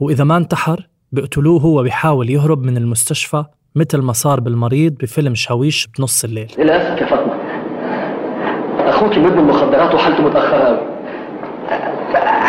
وإذا 0.00 0.24
ما 0.24 0.36
انتحر 0.36 0.88
بيقتلوه 1.12 1.60
هو 1.60 1.82
بيحاول 1.82 2.30
يهرب 2.30 2.62
من 2.62 2.76
المستشفى 2.76 3.44
مثل 3.74 3.98
ما 3.98 4.12
صار 4.12 4.40
بالمريض 4.40 4.92
بفيلم 4.94 5.34
شاويش 5.34 5.88
بنص 5.98 6.24
الليل. 6.24 6.52
للأسف 6.58 7.00
يا 7.00 7.06
فاطمة 7.06 7.34
أخوك 8.78 9.18
مدمن 9.18 9.44
مخدرات 9.44 9.94
وحالته 9.94 10.22
متأخرة 10.22 10.64
قوي 10.64 10.92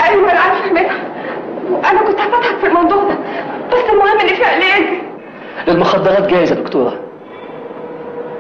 أيوه 0.10 0.32
أنا 0.32 0.40
عارفة 0.40 0.72
منها 0.72 1.04
أنا 1.92 2.08
كنت 2.08 2.20
هفتحك 2.20 2.60
في 2.60 2.68
الموضوع 2.68 3.04
ده 3.04 3.18
بس 3.68 3.84
المهم 3.94 4.20
ان 4.20 4.36
في 4.36 4.44
علاج 4.44 4.84
المخدرات 5.68 6.30
جايزه 6.30 6.56
يا 6.56 6.62
دكتورة. 6.62 7.03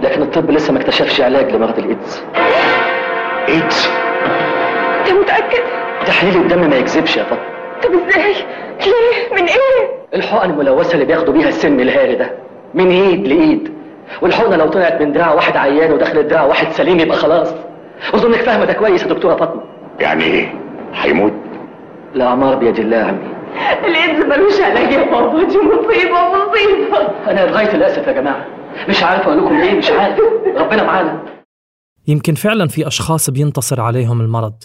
لكن 0.01 0.21
الطب 0.21 0.51
لسه 0.51 0.73
ما 0.73 0.79
اكتشفش 0.79 1.21
علاج 1.21 1.51
لمرض 1.55 1.79
الإيدز. 1.79 2.23
إيدز؟ 3.49 3.89
أنت 4.99 5.11
متأكد؟ 5.11 5.63
تحليل 6.05 6.35
الدم 6.37 6.69
ما 6.69 6.75
يكذبش 6.75 7.17
يا 7.17 7.23
فاطمة. 7.23 7.45
طب 7.83 7.89
إزاي؟ 8.09 8.33
ليه؟ 8.85 9.35
من 9.41 9.47
إيه؟ 9.47 9.89
الحقن 10.15 10.49
الملوثة 10.49 10.93
اللي 10.93 11.05
بياخدوا 11.05 11.33
بيها 11.33 11.47
السم 11.47 11.79
الهاري 11.79 12.15
ده. 12.15 12.31
من 12.73 12.89
إيد 12.91 13.27
لإيد. 13.27 13.73
والحقنة 14.21 14.55
لو 14.55 14.67
طلعت 14.67 15.01
من 15.01 15.11
دراع 15.11 15.33
واحد 15.33 15.57
عيان 15.57 15.91
ودخلت 15.91 16.25
دراع 16.25 16.43
واحد 16.43 16.71
سليم 16.71 16.99
يبقى 16.99 17.17
خلاص. 17.17 17.53
اظنك 18.13 18.35
فاهمة 18.41 18.65
ده 18.65 18.73
كويس 18.73 19.03
يا 19.03 19.07
دكتورة 19.07 19.35
فاطمة. 19.35 19.61
يعني 19.99 20.23
إيه؟ 20.23 20.53
هيموت؟ 20.93 21.33
الاعمار 22.15 22.55
بيد 22.55 22.79
الله 22.79 22.97
يا 22.97 23.03
عمي 23.03 23.33
الإيدز 23.87 24.25
ملوش 24.25 24.61
علاج 24.61 24.91
يا 24.91 25.03
بابا. 25.03 25.43
دي 25.43 25.57
مصيبة 25.57 26.17
مصيبة. 26.27 27.09
أنا 27.27 27.45
لغاية 27.45 27.73
الآسف 27.73 28.07
يا 28.07 28.11
جماعة. 28.13 28.45
مش 28.89 29.03
عارف 29.03 29.21
أقول 29.27 29.37
لكم 29.37 29.55
إيه 29.61 29.77
مش 29.77 29.89
عارف. 29.89 30.19
ربنا 30.57 30.83
معانا. 30.83 31.43
يمكن 32.07 32.35
فعلا 32.35 32.67
في 32.67 32.87
أشخاص 32.87 33.29
بينتصر 33.29 33.81
عليهم 33.81 34.21
المرض 34.21 34.63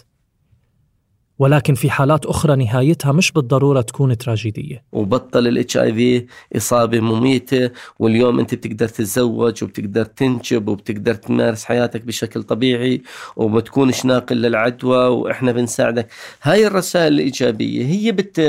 ولكن 1.39 1.75
في 1.75 1.91
حالات 1.91 2.27
أخرى 2.27 2.57
نهايتها 2.65 3.13
مش 3.13 3.33
بالضرورة 3.33 3.81
تكون 3.81 4.17
تراجيدية. 4.19 4.85
وبطل 4.93 5.47
الإتش 5.47 5.77
آي 5.77 5.95
في 5.95 6.27
إصابة 6.57 7.01
مميتة 7.01 7.71
واليوم 7.99 8.39
أنت 8.39 8.55
بتقدر 8.55 8.89
تتزوج 8.89 9.65
وبتقدر 9.65 10.05
تنجب 10.05 10.69
وبتقدر 10.69 11.15
تمارس 11.15 11.65
حياتك 11.65 12.03
بشكل 12.03 12.43
طبيعي 12.43 13.03
وبتكونش 13.37 14.05
ناقل 14.05 14.37
للعدوى 14.37 15.07
وإحنا 15.09 15.53
بنساعدك. 15.53 16.09
هاي 16.43 16.67
الرسائل 16.67 17.13
الإيجابية 17.13 17.87
هي 17.87 18.13
بت 18.13 18.41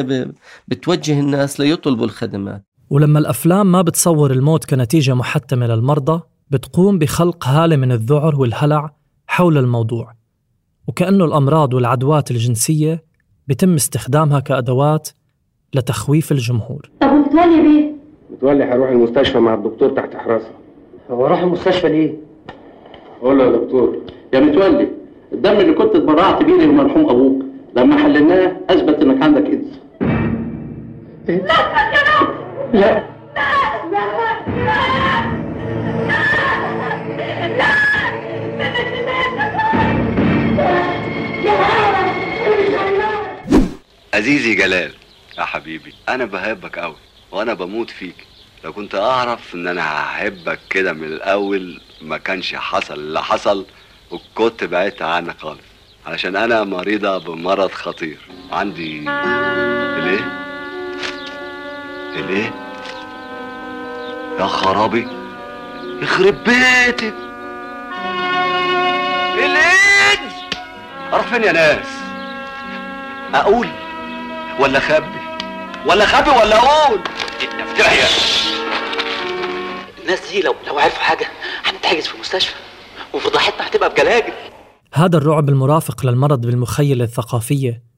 بتوجه 0.68 1.20
الناس 1.20 1.60
ليطلبوا 1.60 2.06
الخدمات. 2.06 2.69
ولما 2.90 3.20
الأفلام 3.20 3.72
ما 3.72 3.82
بتصور 3.82 4.32
الموت 4.32 4.66
كنتيجة 4.66 5.16
محتمة 5.16 5.68
للمرضى 5.68 6.22
بتقوم 6.50 7.00
بخلق 7.00 7.48
هالة 7.48 7.76
من 7.76 7.92
الذعر 7.92 8.36
والهلع 8.36 8.94
حول 9.28 9.58
الموضوع. 9.58 10.14
وكأنه 10.88 11.26
الأمراض 11.26 11.74
والعدوات 11.74 12.32
الجنسية 12.32 13.04
بتم 13.48 13.74
استخدامها 13.76 14.40
كأدوات 14.40 15.10
لتخويف 15.74 16.32
الجمهور. 16.32 16.90
طب 17.02 17.12
ومتولي 17.12 17.62
بيه؟ 17.62 17.92
متولي 18.32 18.64
هروح 18.64 18.90
المستشفى 18.90 19.40
مع 19.40 19.54
الدكتور 19.54 19.90
تحت 19.90 20.16
حراسه 20.16 20.52
هو 21.12 21.26
راح 21.26 21.40
المستشفى 21.40 21.90
ليه؟ 21.90 22.14
قول 23.22 23.38
له 23.38 23.44
يا 23.44 23.52
دكتور. 23.52 23.98
يا 24.34 24.40
متولي 24.40 24.90
الدم 25.34 25.52
اللي 25.52 25.74
كنت 25.74 25.96
اتبرعت 25.96 26.44
بيه 26.44 26.54
للمرحوم 26.54 27.10
أبوك 27.10 27.46
لما 27.76 27.98
حللناه 27.98 28.58
أثبت 28.70 29.02
إنك 29.02 29.24
عندك 29.24 29.46
إيدز. 29.46 29.80
لا 31.28 31.54
عزيزي 44.14 44.56
جلال 44.56 44.94
يا 45.38 45.44
حبيبي 45.44 45.94
أنا 46.10 46.26
بحبك 46.26 46.80
قوي 46.80 46.96
وأنا 47.32 47.54
بموت 47.54 47.90
فيك. 47.90 48.16
لو 48.64 48.74
كنت 48.74 48.96
أعرف 48.96 49.56
إن 49.56 49.68
أنا 49.68 50.02
هحبك 50.02 50.60
كده 50.70 50.94
من 50.94 51.04
الأول 51.04 51.82
ما 52.02 52.18
كانش 52.18 52.56
حصل 52.56 52.94
اللي 52.94 53.24
حصل 53.24 53.66
وكنت 54.12 54.64
بعدت 54.64 55.02
عنك 55.02 55.38
خالص. 55.40 55.62
علشان 56.06 56.36
أنا 56.36 56.64
مريضة 56.64 57.18
بمرض 57.18 57.72
خطير. 57.72 58.18
عندي 58.52 59.00
الإيه؟ 59.98 60.49
الايه 62.16 62.54
يا 64.40 64.46
خرابي 64.46 65.08
يخرب 66.02 66.36
بيتك. 66.44 67.14
الايدز 69.34 70.36
أروح 71.14 71.28
فين 71.28 71.44
يا 71.44 71.52
ناس؟ 71.52 71.86
أقول 73.34 73.68
ولا 74.60 74.78
اخبي 74.78 75.20
ولا 75.86 76.04
اخبي 76.04 76.30
ولا 76.30 76.56
أقول؟ 76.58 77.00
افتحيا 77.60 78.08
الناس 80.02 80.32
دي 80.32 80.42
لو 80.42 80.56
لو 80.68 80.80
عرفوا 80.80 81.04
حاجة 81.04 81.28
هنتحجز 81.66 82.08
في 82.08 82.16
المستشفى 82.16 82.56
وفضحتنا 83.14 83.68
هتبقى 83.68 83.90
بجلاجل. 83.90 84.34
هذا 84.94 85.18
الرعب 85.18 85.50
المرافق 85.50 86.06
للمرض 86.06 86.42
بالمخيلة 86.42 87.04
الثقافية. 87.04 87.89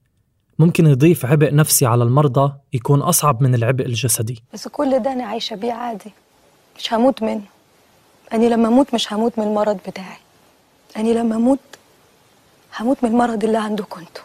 ممكن 0.58 0.86
يضيف 0.86 1.26
عبء 1.26 1.54
نفسي 1.54 1.86
على 1.86 2.04
المرضى 2.04 2.52
يكون 2.72 3.02
أصعب 3.02 3.42
من 3.42 3.54
العبء 3.54 3.86
الجسدي. 3.86 4.42
بس 4.54 4.68
كل 4.68 4.98
ده 5.02 5.12
أنا 5.12 5.24
عايشة 5.24 5.56
بيه 5.56 5.72
عادي. 5.72 6.12
مش 6.78 6.94
هموت 6.94 7.22
منه. 7.22 7.42
أني 8.34 8.48
لما 8.48 8.68
أموت 8.68 8.94
مش 8.94 9.12
هموت 9.12 9.38
من 9.38 9.44
المرض 9.44 9.78
بتاعي. 9.88 10.18
أني 10.96 11.14
لما 11.14 11.36
أموت 11.36 11.58
هموت 12.80 13.04
من 13.04 13.10
المرض 13.10 13.44
اللي 13.44 13.58
عندكم 13.58 14.00
أنتوا. 14.00 14.24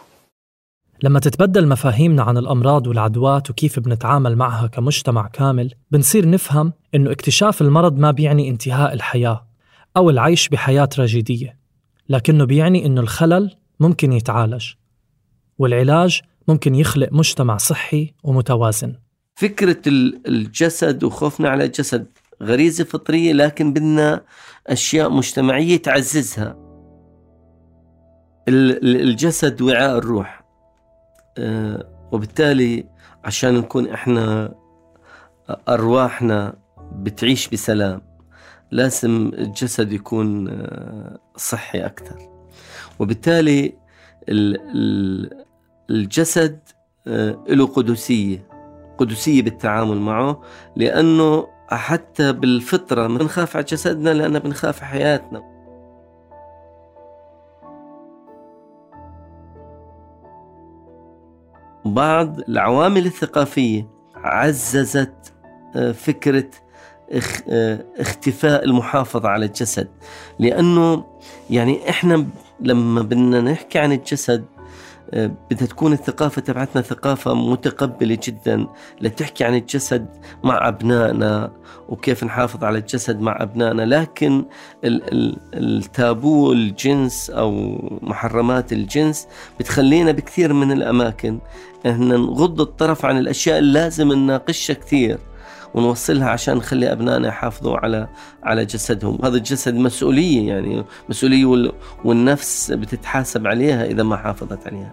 لما 1.02 1.20
تتبدل 1.20 1.68
مفاهيمنا 1.68 2.22
عن 2.22 2.38
الأمراض 2.38 2.86
والعدوات 2.86 3.50
وكيف 3.50 3.78
بنتعامل 3.80 4.36
معها 4.36 4.66
كمجتمع 4.66 5.28
كامل 5.28 5.74
بنصير 5.90 6.30
نفهم 6.30 6.72
إنه 6.94 7.12
اكتشاف 7.12 7.62
المرض 7.62 7.98
ما 7.98 8.10
بيعني 8.10 8.48
انتهاء 8.48 8.92
الحياة 8.92 9.46
أو 9.96 10.10
العيش 10.10 10.48
بحياة 10.48 10.84
تراجيدية 10.84 11.58
لكنه 12.08 12.44
بيعني 12.44 12.86
إنه 12.86 13.00
الخلل 13.00 13.56
ممكن 13.80 14.12
يتعالج. 14.12 14.66
والعلاج 15.58 16.20
ممكن 16.48 16.74
يخلق 16.74 17.08
مجتمع 17.12 17.56
صحي 17.56 18.14
ومتوازن. 18.24 18.94
فكرة 19.34 19.76
ال- 19.86 20.20
الجسد 20.28 21.04
وخوفنا 21.04 21.48
على 21.48 21.64
الجسد 21.64 22.06
غريزة 22.42 22.84
فطرية 22.84 23.32
لكن 23.32 23.72
بدنا 23.72 24.20
أشياء 24.66 25.10
مجتمعية 25.10 25.76
تعززها. 25.76 26.56
ال- 28.48 28.84
ال- 28.84 29.00
الجسد 29.00 29.62
وعاء 29.62 29.98
الروح. 29.98 30.44
آه، 31.38 32.08
وبالتالي 32.12 32.84
عشان 33.24 33.54
نكون 33.54 33.88
إحنا 33.88 34.54
أرواحنا 35.68 36.54
بتعيش 36.92 37.48
بسلام 37.48 38.02
لازم 38.70 39.30
الجسد 39.34 39.92
يكون 39.92 40.48
آه، 40.48 41.18
صحي 41.36 41.78
أكثر. 41.78 42.18
وبالتالي 42.98 43.74
ال- 44.28 44.60
ال- 44.76 45.47
الجسد 45.90 46.60
آه، 47.06 47.44
له 47.48 47.66
قدسية 47.66 48.48
قدسية 48.98 49.42
بالتعامل 49.42 49.96
معه 49.96 50.42
لأنه 50.76 51.46
حتى 51.70 52.32
بالفطرة 52.32 53.06
بنخاف 53.06 53.56
على 53.56 53.64
جسدنا 53.64 54.10
لأن 54.10 54.38
بنخاف 54.38 54.82
على 54.82 54.90
حياتنا. 54.90 55.58
بعض 61.84 62.40
العوامل 62.48 63.06
الثقافية 63.06 63.88
عززت 64.14 65.34
آه، 65.76 65.92
فكرة 65.92 66.50
آه، 67.48 67.84
اختفاء 67.98 68.64
المحافظة 68.64 69.28
على 69.28 69.46
الجسد. 69.46 69.88
لأنه 70.38 71.04
يعني 71.50 71.90
إحنا 71.90 72.26
لما 72.60 73.02
بدنا 73.02 73.40
نحكي 73.40 73.78
عن 73.78 73.92
الجسد 73.92 74.44
بدها 75.14 75.66
تكون 75.66 75.92
الثقافة 75.92 76.42
تبعتنا 76.42 76.82
ثقافة 76.82 77.34
متقبلة 77.34 78.18
جدا 78.22 78.66
لتحكي 79.00 79.44
عن 79.44 79.54
الجسد 79.54 80.06
مع 80.44 80.68
أبنائنا 80.68 81.52
وكيف 81.88 82.24
نحافظ 82.24 82.64
على 82.64 82.78
الجسد 82.78 83.20
مع 83.20 83.42
أبنائنا. 83.42 83.82
لكن 83.82 84.44
ال- 84.84 85.12
ال- 85.12 85.38
التابو 85.54 86.52
الجنس 86.52 87.30
أو 87.30 87.78
محرمات 88.02 88.72
الجنس 88.72 89.26
بتخلينا 89.60 90.12
بكثير 90.12 90.52
من 90.52 90.72
الأماكن. 90.72 91.38
إن 91.86 92.08
نغض 92.08 92.60
الطرف 92.60 93.04
عن 93.04 93.18
الأشياء 93.18 93.58
اللي 93.58 93.72
لازم 93.72 94.12
نناقشها 94.12 94.74
كثير. 94.74 95.18
ونوصلها 95.74 96.28
عشان 96.30 96.56
نخلي 96.56 96.92
أبنائنا 96.92 97.28
يحافظوا 97.28 97.76
على 97.76 98.08
على 98.42 98.64
جسدهم، 98.64 99.18
هذا 99.24 99.36
الجسد 99.36 99.74
مسؤولية 99.74 100.48
يعني 100.48 100.84
مسؤولية 101.08 101.44
وال- 101.44 101.72
والنفس 102.04 102.70
بتتحاسب 102.72 103.46
عليها 103.46 103.84
إذا 103.84 104.02
ما 104.02 104.16
حافظت 104.16 104.66
عليها. 104.66 104.92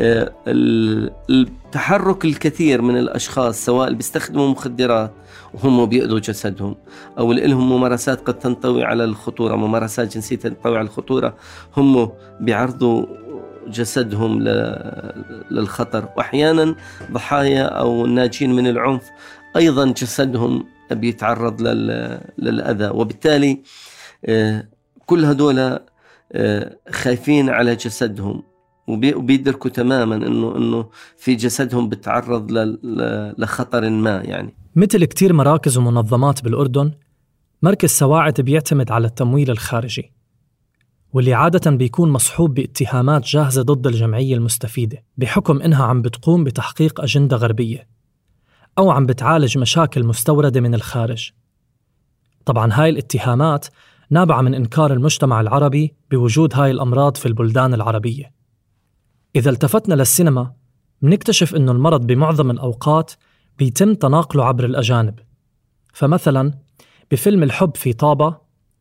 آه، 0.00 0.32
ال- 0.48 1.10
التحرك 1.30 2.24
الكثير 2.24 2.82
من 2.82 2.96
الأشخاص 2.96 3.64
سواء 3.64 3.86
اللي 3.86 3.96
بيستخدموا 3.96 4.48
مخدرات 4.48 5.10
وهم 5.54 5.86
بيأذوا 5.86 6.18
جسدهم 6.18 6.74
أو 7.18 7.30
اللي 7.32 7.46
لهم 7.46 7.72
ممارسات 7.72 8.20
قد 8.20 8.38
تنطوي 8.38 8.84
على 8.84 9.04
الخطورة، 9.04 9.56
ممارسات 9.56 10.14
جنسية 10.14 10.36
تنطوي 10.36 10.78
على 10.78 10.84
الخطورة 10.86 11.34
هم 11.76 12.10
بيعرضوا 12.40 13.06
جسدهم 13.68 14.42
للخطر 15.50 16.08
واحيانا 16.16 16.74
ضحايا 17.12 17.62
أو 17.64 18.04
الناجين 18.04 18.56
من 18.56 18.66
العنف 18.66 19.02
أيضا 19.56 19.90
جسدهم 19.92 20.64
بيتعرض 20.90 21.62
لل- 21.62 22.20
للأذى 22.38 22.88
وبالتالي 22.88 23.62
آه، 24.24 24.68
كل 25.06 25.24
هذول 25.24 25.78
آه، 26.32 26.76
خايفين 26.90 27.48
على 27.50 27.74
جسدهم 27.76 28.42
وبي- 28.88 29.14
وبيدركوا 29.14 29.70
تماما 29.70 30.14
إنه 30.14 30.56
إنه 30.56 30.88
في 31.16 31.34
جسدهم 31.34 31.88
بتعرض 31.88 32.46
لخطر 33.38 33.90
ما 33.90 34.10
يعني. 34.24 34.54
مثل 34.76 35.04
كتير 35.04 35.32
مراكز 35.32 35.78
ومنظمات 35.78 36.44
بالأردن 36.44 36.92
مركز 37.62 37.88
سواعد 37.90 38.40
بيعتمد 38.40 38.90
على 38.90 39.06
التمويل 39.06 39.50
الخارجي 39.50 40.12
واللي 41.12 41.34
عادة 41.34 41.70
بيكون 41.70 42.10
مصحوب 42.10 42.54
باتهامات 42.54 43.24
جاهزة 43.24 43.62
ضد 43.62 43.86
الجمعية 43.86 44.34
المستفيدة 44.34 45.04
بحكم 45.16 45.60
إنها 45.62 45.84
عم 45.84 46.02
بتقوم 46.02 46.44
بتحقيق 46.44 47.00
أجندة 47.00 47.36
غربية. 47.36 47.93
أو 48.78 48.90
عم 48.90 49.06
بتعالج 49.06 49.58
مشاكل 49.58 50.04
مستوردة 50.04 50.60
من 50.60 50.74
الخارج. 50.74 51.30
طبعا 52.44 52.72
هاي 52.72 52.90
الاتهامات 52.90 53.66
نابعة 54.10 54.42
من 54.42 54.54
إنكار 54.54 54.92
المجتمع 54.92 55.40
العربي 55.40 55.94
بوجود 56.10 56.54
هاي 56.54 56.70
الأمراض 56.70 57.16
في 57.16 57.26
البلدان 57.26 57.74
العربية. 57.74 58.32
إذا 59.36 59.50
التفتنا 59.50 59.94
للسينما 59.94 60.52
منكتشف 61.02 61.54
أنه 61.54 61.72
المرض 61.72 62.06
بمعظم 62.06 62.50
الأوقات 62.50 63.12
بيتم 63.58 63.94
تناقله 63.94 64.44
عبر 64.44 64.64
الأجانب. 64.64 65.18
فمثلا 65.92 66.54
بفيلم 67.10 67.42
الحب 67.42 67.76
في 67.76 67.92
طابة 67.92 68.38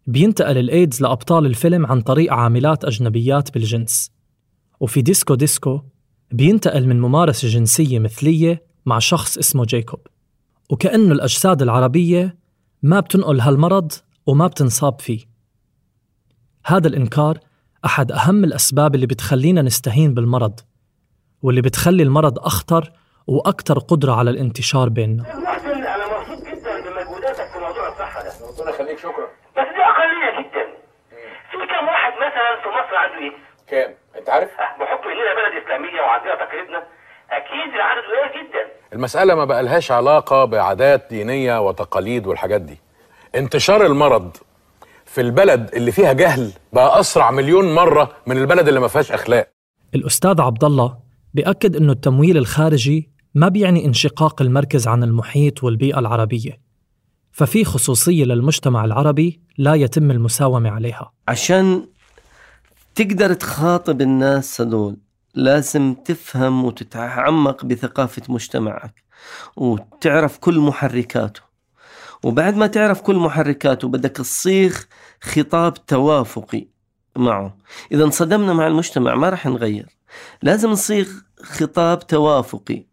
بينتقل 0.08 0.58
الإيدز 0.58 1.02
لأبطال 1.02 1.46
الفيلم 1.46 1.86
عن 1.86 2.02
طريق 2.02 2.34
عاملات 2.34 2.86
أجنبيات 2.86 3.54
بالجنس. 3.54 4.12
وفي 4.80 5.02
ديسكو 5.02 5.36
ديسكو 5.36 5.82
بينتقل 6.32 6.88
من 6.88 7.02
ممارسة 7.02 7.48
جنسية 7.48 8.00
مثلية 8.00 8.73
مع 8.86 9.00
شخص 9.00 9.38
اسمه 9.38 9.66
جيكوب. 9.66 10.08
وكأنه 10.70 11.12
الأجساد 11.12 11.62
العربية 11.62 12.36
ما 12.84 13.00
بتنقل 13.00 13.40
هالمرض 13.42 13.92
وما 14.28 14.48
بتنصاب 14.48 15.02
فيه. 15.02 15.20
هذا 16.66 16.88
الإنكار 16.88 17.38
أحد 17.86 18.12
أهم 18.12 18.44
الأسباب 18.44 18.96
اللي 18.96 19.06
بتخلينا 19.06 19.62
نستهين 19.62 20.14
بالمرض 20.14 20.60
واللي 21.42 21.62
بتخلي 21.62 22.04
المرض 22.04 22.40
أخطر 22.40 22.92
وأكثر 23.28 23.80
قدرة 23.80 24.14
على 24.14 24.30
الانتشار 24.30 24.90
بيننا. 24.90 25.24
محسن 25.24 25.70
أنا 25.70 26.20
مبسوط 26.20 26.48
جدا 26.48 26.74
بمجهوداتك 26.82 27.48
في 27.54 27.60
موضوع 27.60 27.88
الصحه 27.88 28.24
ده. 28.24 28.32
ربنا 28.60 28.70
يخليك 28.76 28.98
شكرا 28.98 29.28
بس 29.58 29.68
دي 29.76 29.82
اقليه 29.92 30.30
جدا 30.40 30.66
في 31.52 31.58
كام 31.72 31.86
واحد 31.88 32.14
مثلا 32.26 32.52
في 32.64 32.70
مصر 32.78 32.96
عنده 32.96 33.18
ايدز 33.24 33.44
كام؟ 33.68 33.94
أنت 34.20 34.30
عارف؟ 34.30 34.50
بحكم 34.80 35.08
إننا 35.14 35.34
بلد 35.40 35.64
إسلامية 35.64 36.02
وعندنا 36.02 36.36
تقاليدنا. 36.36 36.84
أكيد 37.38 37.74
العدد 37.76 38.04
قليل 38.08 38.48
جدا. 38.50 38.74
المسألة 38.94 39.36
ما 39.36 39.46
بقالهاش 39.46 39.92
علاقة 39.92 40.46
بعادات 40.46 41.08
دينية 41.10 41.62
وتقاليد 41.68 42.28
والحاجات 42.28 42.62
دي. 42.62 42.78
انتشار 43.36 43.86
المرض 43.86 44.38
في 45.06 45.22
البلد 45.22 45.70
اللي 45.76 45.92
فيها 45.92 46.14
جهل 46.14 46.52
بقى 46.74 47.00
أسرع 47.00 47.32
مليون 47.32 47.76
مرة 47.76 48.12
من 48.28 48.38
البلد 48.38 48.68
اللي 48.68 48.80
ما 48.80 48.88
فيهاش 48.88 49.12
أخلاق. 49.12 49.50
الأستاذ 49.96 50.42
عبد 50.42 50.64
الله 50.64 50.98
بيأكد 51.34 51.76
أنه 51.76 51.92
التمويل 51.92 52.38
الخارجي 52.38 53.10
ما 53.36 53.48
بيعني 53.50 53.86
انشقاق 53.86 54.42
المركز 54.42 54.88
عن 54.88 55.04
المحيط 55.04 55.64
والبيئة 55.64 56.00
العربية 56.00 56.60
ففي 57.32 57.66
خصوصية 57.66 58.26
للمجتمع 58.26 58.86
العربي 58.86 59.42
لا 59.58 59.74
يتم 59.74 60.12
المساومة 60.12 60.70
عليها. 60.70 61.12
عشان 61.28 61.86
تقدر 62.96 63.34
تخاطب 63.34 64.02
الناس 64.02 64.62
هذول 64.62 64.98
لازم 65.36 65.94
تفهم 65.94 66.66
وتتعمق 66.66 67.66
بثقافة 67.66 68.22
مجتمعك 68.30 69.04
وتعرف 69.56 70.38
كل 70.38 70.60
محركاته. 70.60 71.42
وبعد 72.24 72.56
ما 72.56 72.68
تعرف 72.68 73.02
كل 73.02 73.16
محركاته 73.16 73.88
بدك 73.88 74.12
تصيغ 74.12 74.78
خطاب 75.22 75.86
توافقي 75.86 76.68
معه. 77.16 77.58
إذا 77.92 78.04
انصدمنا 78.04 78.54
مع 78.54 78.68
المجتمع 78.68 79.16
ما 79.16 79.30
راح 79.30 79.46
نغير. 79.46 79.98
لازم 80.44 80.70
نصيغ 80.70 81.08
خطاب 81.44 82.08
توافقي. 82.08 82.86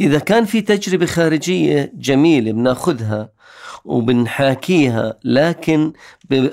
إذا 0.00 0.18
كان 0.18 0.44
في 0.44 0.60
تجربة 0.60 1.06
خارجية 1.06 1.92
جميلة 1.94 2.52
بناخذها 2.52 3.32
وبنحاكيها 3.84 5.18
لكن 5.24 5.92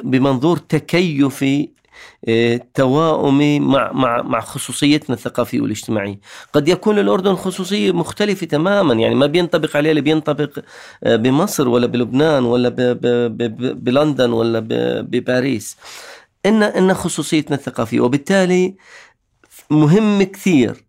بمنظور 0.04 0.58
تكيفي 0.58 1.70
توائمي 2.74 3.60
مع 3.60 3.92
مع 3.92 4.22
مع 4.22 4.40
خصوصيتنا 4.42 5.16
الثقافية 5.16 5.62
والاجتماعية، 5.62 6.20
قد 6.54 6.68
يكون 6.68 6.96
للاردن 6.96 7.36
خصوصية 7.36 7.92
مختلفة 7.92 8.46
تماما 8.48 8.94
يعني 8.94 9.16
ما 9.16 9.26
بينطبق 9.26 9.78
عليه 9.78 9.90
اللي 9.90 10.02
بينطبق 10.02 10.60
آه، 11.04 11.16
بمصر 11.16 11.68
ولا 11.68 11.88
بلبنان 11.88 12.44
ولا 12.46 12.70
ب- 12.70 13.84
بلندن 13.84 14.32
ولا 14.32 14.60
بباريس. 15.02 15.78
إن 16.46 16.64
إن 16.64 16.94
خصوصيتنا 16.94 17.56
الثقافية 17.56 18.00
وبالتالي 18.00 18.76
مهم 19.70 20.24
كثير. 20.24 20.86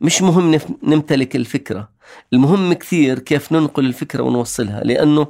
مش 0.00 0.22
مهم 0.22 0.58
نمتلك 0.82 1.36
الفكرة، 1.36 1.88
المهم 2.32 2.72
كثير 2.72 3.18
كيف 3.18 3.52
ننقل 3.52 3.86
الفكرة 3.86 4.22
ونوصلها 4.22 4.80
لأنه 4.84 5.26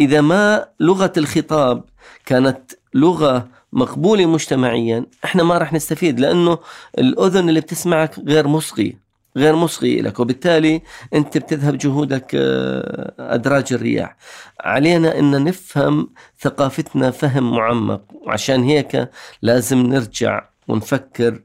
إذا 0.00 0.20
ما 0.20 0.68
لغة 0.80 1.12
الخطاب 1.16 1.84
كانت 2.26 2.72
لغة 2.94 3.48
مقبولة 3.76 4.26
مجتمعيا 4.26 5.06
إحنا 5.24 5.42
ما 5.42 5.58
راح 5.58 5.72
نستفيد 5.72 6.20
لأنه 6.20 6.58
الأذن 6.98 7.48
اللي 7.48 7.60
بتسمعك 7.60 8.18
غير 8.18 8.48
مصغي 8.48 8.96
غير 9.36 9.56
مصغي 9.56 10.00
لك 10.00 10.20
وبالتالي 10.20 10.82
أنت 11.14 11.38
بتذهب 11.38 11.78
جهودك 11.78 12.30
آه، 12.34 13.14
أدراج 13.18 13.72
الرياح. 13.72 14.16
علينا 14.60 15.18
إن 15.18 15.44
نفهم 15.44 16.08
ثقافتنا 16.40 17.10
فهم 17.10 17.50
معمق 17.56 18.02
وعشان 18.14 18.62
هيك 18.64 19.10
لازم 19.42 19.78
نرجع 19.78 20.44
ونفكر 20.68 21.40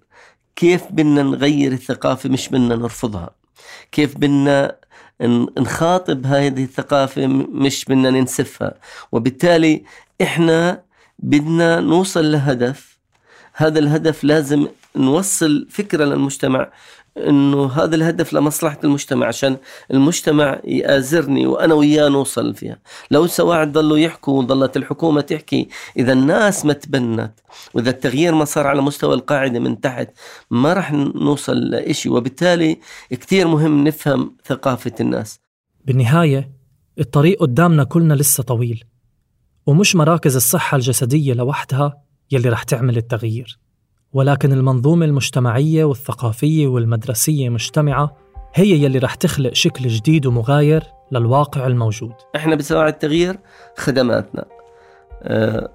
كيف 0.55 0.83
بدنا 0.91 1.23
نغير 1.23 1.71
الثقافة 1.71 2.29
مش 2.29 2.49
بدنا 2.49 2.75
نرفضها. 2.75 3.29
كيف 3.91 4.17
بدنا 4.17 4.75
نخاطب 5.59 6.25
هذه 6.25 6.63
الثقافة 6.63 7.27
مش 7.27 7.85
بدنا 7.85 8.09
ننسفها. 8.09 8.73
وبالتالي 9.11 9.83
إحنا 10.21 10.90
بدنا 11.21 11.79
نوصل 11.79 12.31
لهدف. 12.31 12.99
هذا 13.53 13.79
الهدف 13.79 14.23
لازم 14.23 14.67
نوصل 14.95 15.67
فكرة 15.69 16.05
للمجتمع 16.05 16.71
إنه 17.17 17.71
هذا 17.71 17.95
الهدف 17.95 18.33
لمصلحة 18.33 18.79
المجتمع 18.83 19.27
عشان 19.27 19.57
المجتمع 19.91 20.59
يآزرني 20.63 21.47
وأنا 21.47 21.73
وياه 21.73 22.09
نوصل 22.09 22.55
فيها. 22.55 22.79
لو 23.11 23.27
سواعد 23.27 23.71
ضلوا 23.71 23.97
يحكوا 23.97 24.41
وظلت 24.41 24.77
الحكومة 24.77 25.21
تحكي 25.21 25.67
إذا 25.97 26.13
الناس 26.13 26.65
ما 26.65 26.73
تبنت 26.73 27.33
وإذا 27.73 27.89
التغيير 27.89 28.35
ما 28.35 28.45
صار 28.45 28.67
على 28.67 28.81
مستوى 28.81 29.13
القاعدة 29.13 29.59
من 29.59 29.81
تحت 29.81 30.09
ما 30.51 30.73
راح 30.73 30.91
نوصل 30.93 31.57
لإشي. 31.57 32.09
وبالتالي 32.09 32.79
كتير 33.11 33.47
مهم 33.47 33.83
نفهم 33.83 34.35
ثقافة 34.45 34.93
الناس. 34.99 35.39
بالنهاية 35.85 36.51
الطريق 36.99 37.39
قدامنا 37.39 37.83
كلنا 37.83 38.13
لسه 38.13 38.43
طويل. 38.43 38.83
ومش 39.65 39.95
مراكز 39.95 40.35
الصحة 40.35 40.75
الجسدية 40.75 41.33
لوحدها 41.33 41.97
يلي 42.31 42.49
رح 42.49 42.63
تعمل 42.63 42.97
التغيير. 42.97 43.59
ولكن 44.13 44.51
المنظومة 44.51 45.05
المجتمعية 45.05 45.83
والثقافية 45.83 46.67
والمدرسية 46.67 47.49
مجتمعة 47.49 48.17
هي 48.53 48.83
يلي 48.83 48.99
رح 48.99 49.15
تخلق 49.15 49.53
شكل 49.53 49.87
جديد 49.87 50.25
ومغاير 50.25 50.83
للواقع 51.11 51.67
الموجود. 51.67 52.13
إحنا 52.35 52.55
بسواعد 52.55 52.93
التغيير 52.93 53.39
خدماتنا 53.77 54.45
آه، 55.23 55.71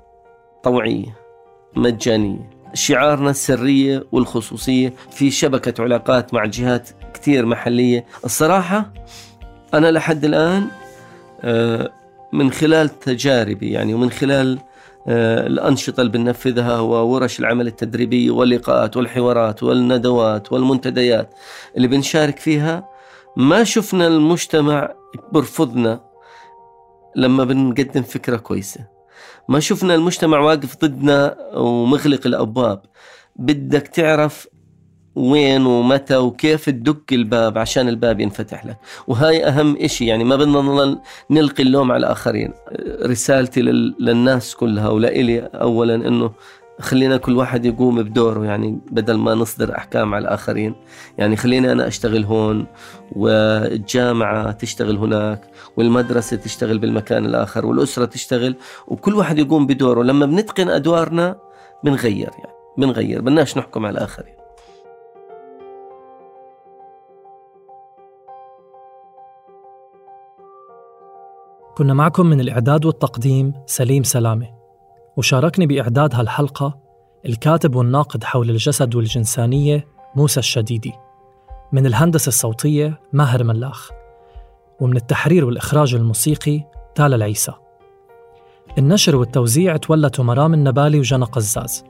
طوعية 0.65 1.17
مجانية 1.77 2.51
شعارنا 2.75 3.31
السرية 3.31 4.07
والخصوصية. 4.13 4.95
في 5.11 5.31
شبكة 5.31 5.83
علاقات 5.83 6.35
مع 6.35 6.45
جهات 6.45 6.91
كتير 7.15 7.47
محلية. 7.47 8.07
الصراحة 8.25 8.93
أنا 9.75 9.91
لحد 9.91 10.25
الآن 10.25 10.67
آه، 11.43 11.91
من 12.33 12.51
خلال 12.53 13.01
تجاربي 13.01 13.71
يعني 13.71 13.95
ومن 13.95 14.11
خلال 14.11 14.59
آه، 15.09 15.47
الأنشطة 15.47 16.01
اللي 16.01 16.13
بننفذها 16.13 16.81
وورش 16.81 17.41
العمل 17.41 17.67
التدريبية 17.67 18.31
واللقاءات 18.31 18.97
والحوارات 18.97 19.63
والندوات 19.63 20.53
والمنتديات 20.53 21.35
اللي 21.77 21.89
بنشارك 21.89 22.39
فيها. 22.39 22.89
ما 23.37 23.65
شفنا 23.65 24.07
المجتمع 24.07 24.95
برفضنا 25.33 26.01
لما 27.17 27.45
بنقدم 27.45 28.03
فكرة 28.03 28.37
كويسة. 28.37 28.81
ما 29.49 29.61
شفنا 29.61 29.95
المجتمع 29.95 30.39
واقف 30.39 30.77
ضدنا 30.85 31.37
ومغلق 31.55 32.27
الأبواب. 32.27 32.83
بدك 33.37 33.89
تعرف 33.89 34.49
وين 35.17 35.67
ومتى 35.67 36.17
وكيف 36.17 36.67
تدق 36.71 37.03
الباب 37.13 37.59
عشان 37.59 37.89
الباب 37.89 38.21
ينفتح 38.21 38.67
لك. 38.67 38.77
وهاي 39.07 39.47
أهم 39.47 39.77
إشي 39.81 40.07
يعني 40.07 40.25
ما 40.25 40.37
بدنا 40.37 40.99
نلقي 41.31 41.63
اللوم 41.63 41.93
على 41.93 42.01
الآخرين. 42.07 42.53
رسالتي 43.03 43.63
لل- 43.63 43.95
للناس 44.01 44.55
كلها 44.55 44.89
ولإلي 44.89 45.41
أولا 45.41 45.95
أنه 45.95 46.31
خلينا 46.81 47.17
كل 47.17 47.37
واحد 47.37 47.65
يقوم 47.65 48.03
بدوره 48.03 48.45
يعني 48.45 48.79
بدل 48.91 49.15
ما 49.15 49.35
نصدر 49.35 49.77
أحكام 49.77 50.15
على 50.15 50.23
الآخرين. 50.23 50.75
يعني 51.19 51.37
خليني 51.37 51.73
أنا 51.73 51.87
أشتغل 51.87 52.25
هون 52.25 52.67
والجامعة 53.13 54.53
تشتغل 54.53 54.97
هناك 54.97 55.41
والمدرسة 55.77 56.37
تشتغل 56.37 56.79
بالمكان 56.79 57.25
الآخر 57.27 57.67
والأسرة 57.67 58.05
تشتغل 58.05 58.55
وكل 58.89 59.15
واحد 59.15 59.39
يقوم 59.39 59.67
بدوره. 59.67 60.03
لما 60.03 60.27
بنتقن 60.27 60.69
أدوارنا 60.69 61.37
بنغير 61.85 62.31
يعني 62.39 62.57
بنغير 62.79 63.21
بدناش 63.21 63.59
نحكم 63.59 63.87
على 63.87 63.99
الآخرين. 63.99 64.36
كنا 71.77 71.95
معكم 71.95 72.27
من 72.27 72.41
الإعداد 72.41 72.85
والتقديم 72.85 73.53
سليم 73.67 74.03
سلامة. 74.03 74.47
وشاركني 75.17 75.67
بإعداد 75.67 76.15
هالحلقة 76.15 76.79
الكاتب 77.27 77.75
والناقد 77.75 78.25
حول 78.25 78.51
الجسد 78.51 78.95
والجنسانية 78.95 79.87
موسى 80.15 80.41
الشديدي. 80.41 80.93
من 81.73 81.87
الهندسة 81.87 82.29
الصوتية 82.29 83.01
ماهر 83.13 83.45
ملاخ. 83.45 83.91
ومن 84.81 84.97
التحرير 84.97 85.45
والإخراج 85.45 85.95
الموسيقي 85.95 86.65
تالا 86.95 87.17
العيسى. 87.17 87.53
النشر 88.79 89.17
والتوزيع 89.17 89.77
تولته 89.77 90.23
مرام 90.23 90.55
النبالي 90.55 90.99
وجنى 90.99 91.25
قزاز. 91.25 91.85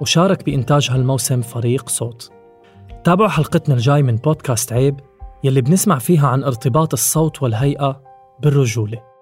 وشارك 0.00 0.44
بإنتاج 0.44 0.90
هالموسم 0.90 1.42
فريق 1.42 1.88
صوت. 1.88 2.32
تابعوا 3.04 3.28
حلقتنا 3.28 3.74
الجاي 3.74 4.02
من 4.02 4.16
بودكاست 4.16 4.72
عيب 4.72 5.00
يلي 5.44 5.60
بنسمع 5.60 5.98
فيها 5.98 6.28
عن 6.28 6.44
ارتباط 6.44 6.92
الصوت 6.92 7.42
والهيئة 7.42 8.05
بالرجولة. 8.38 9.15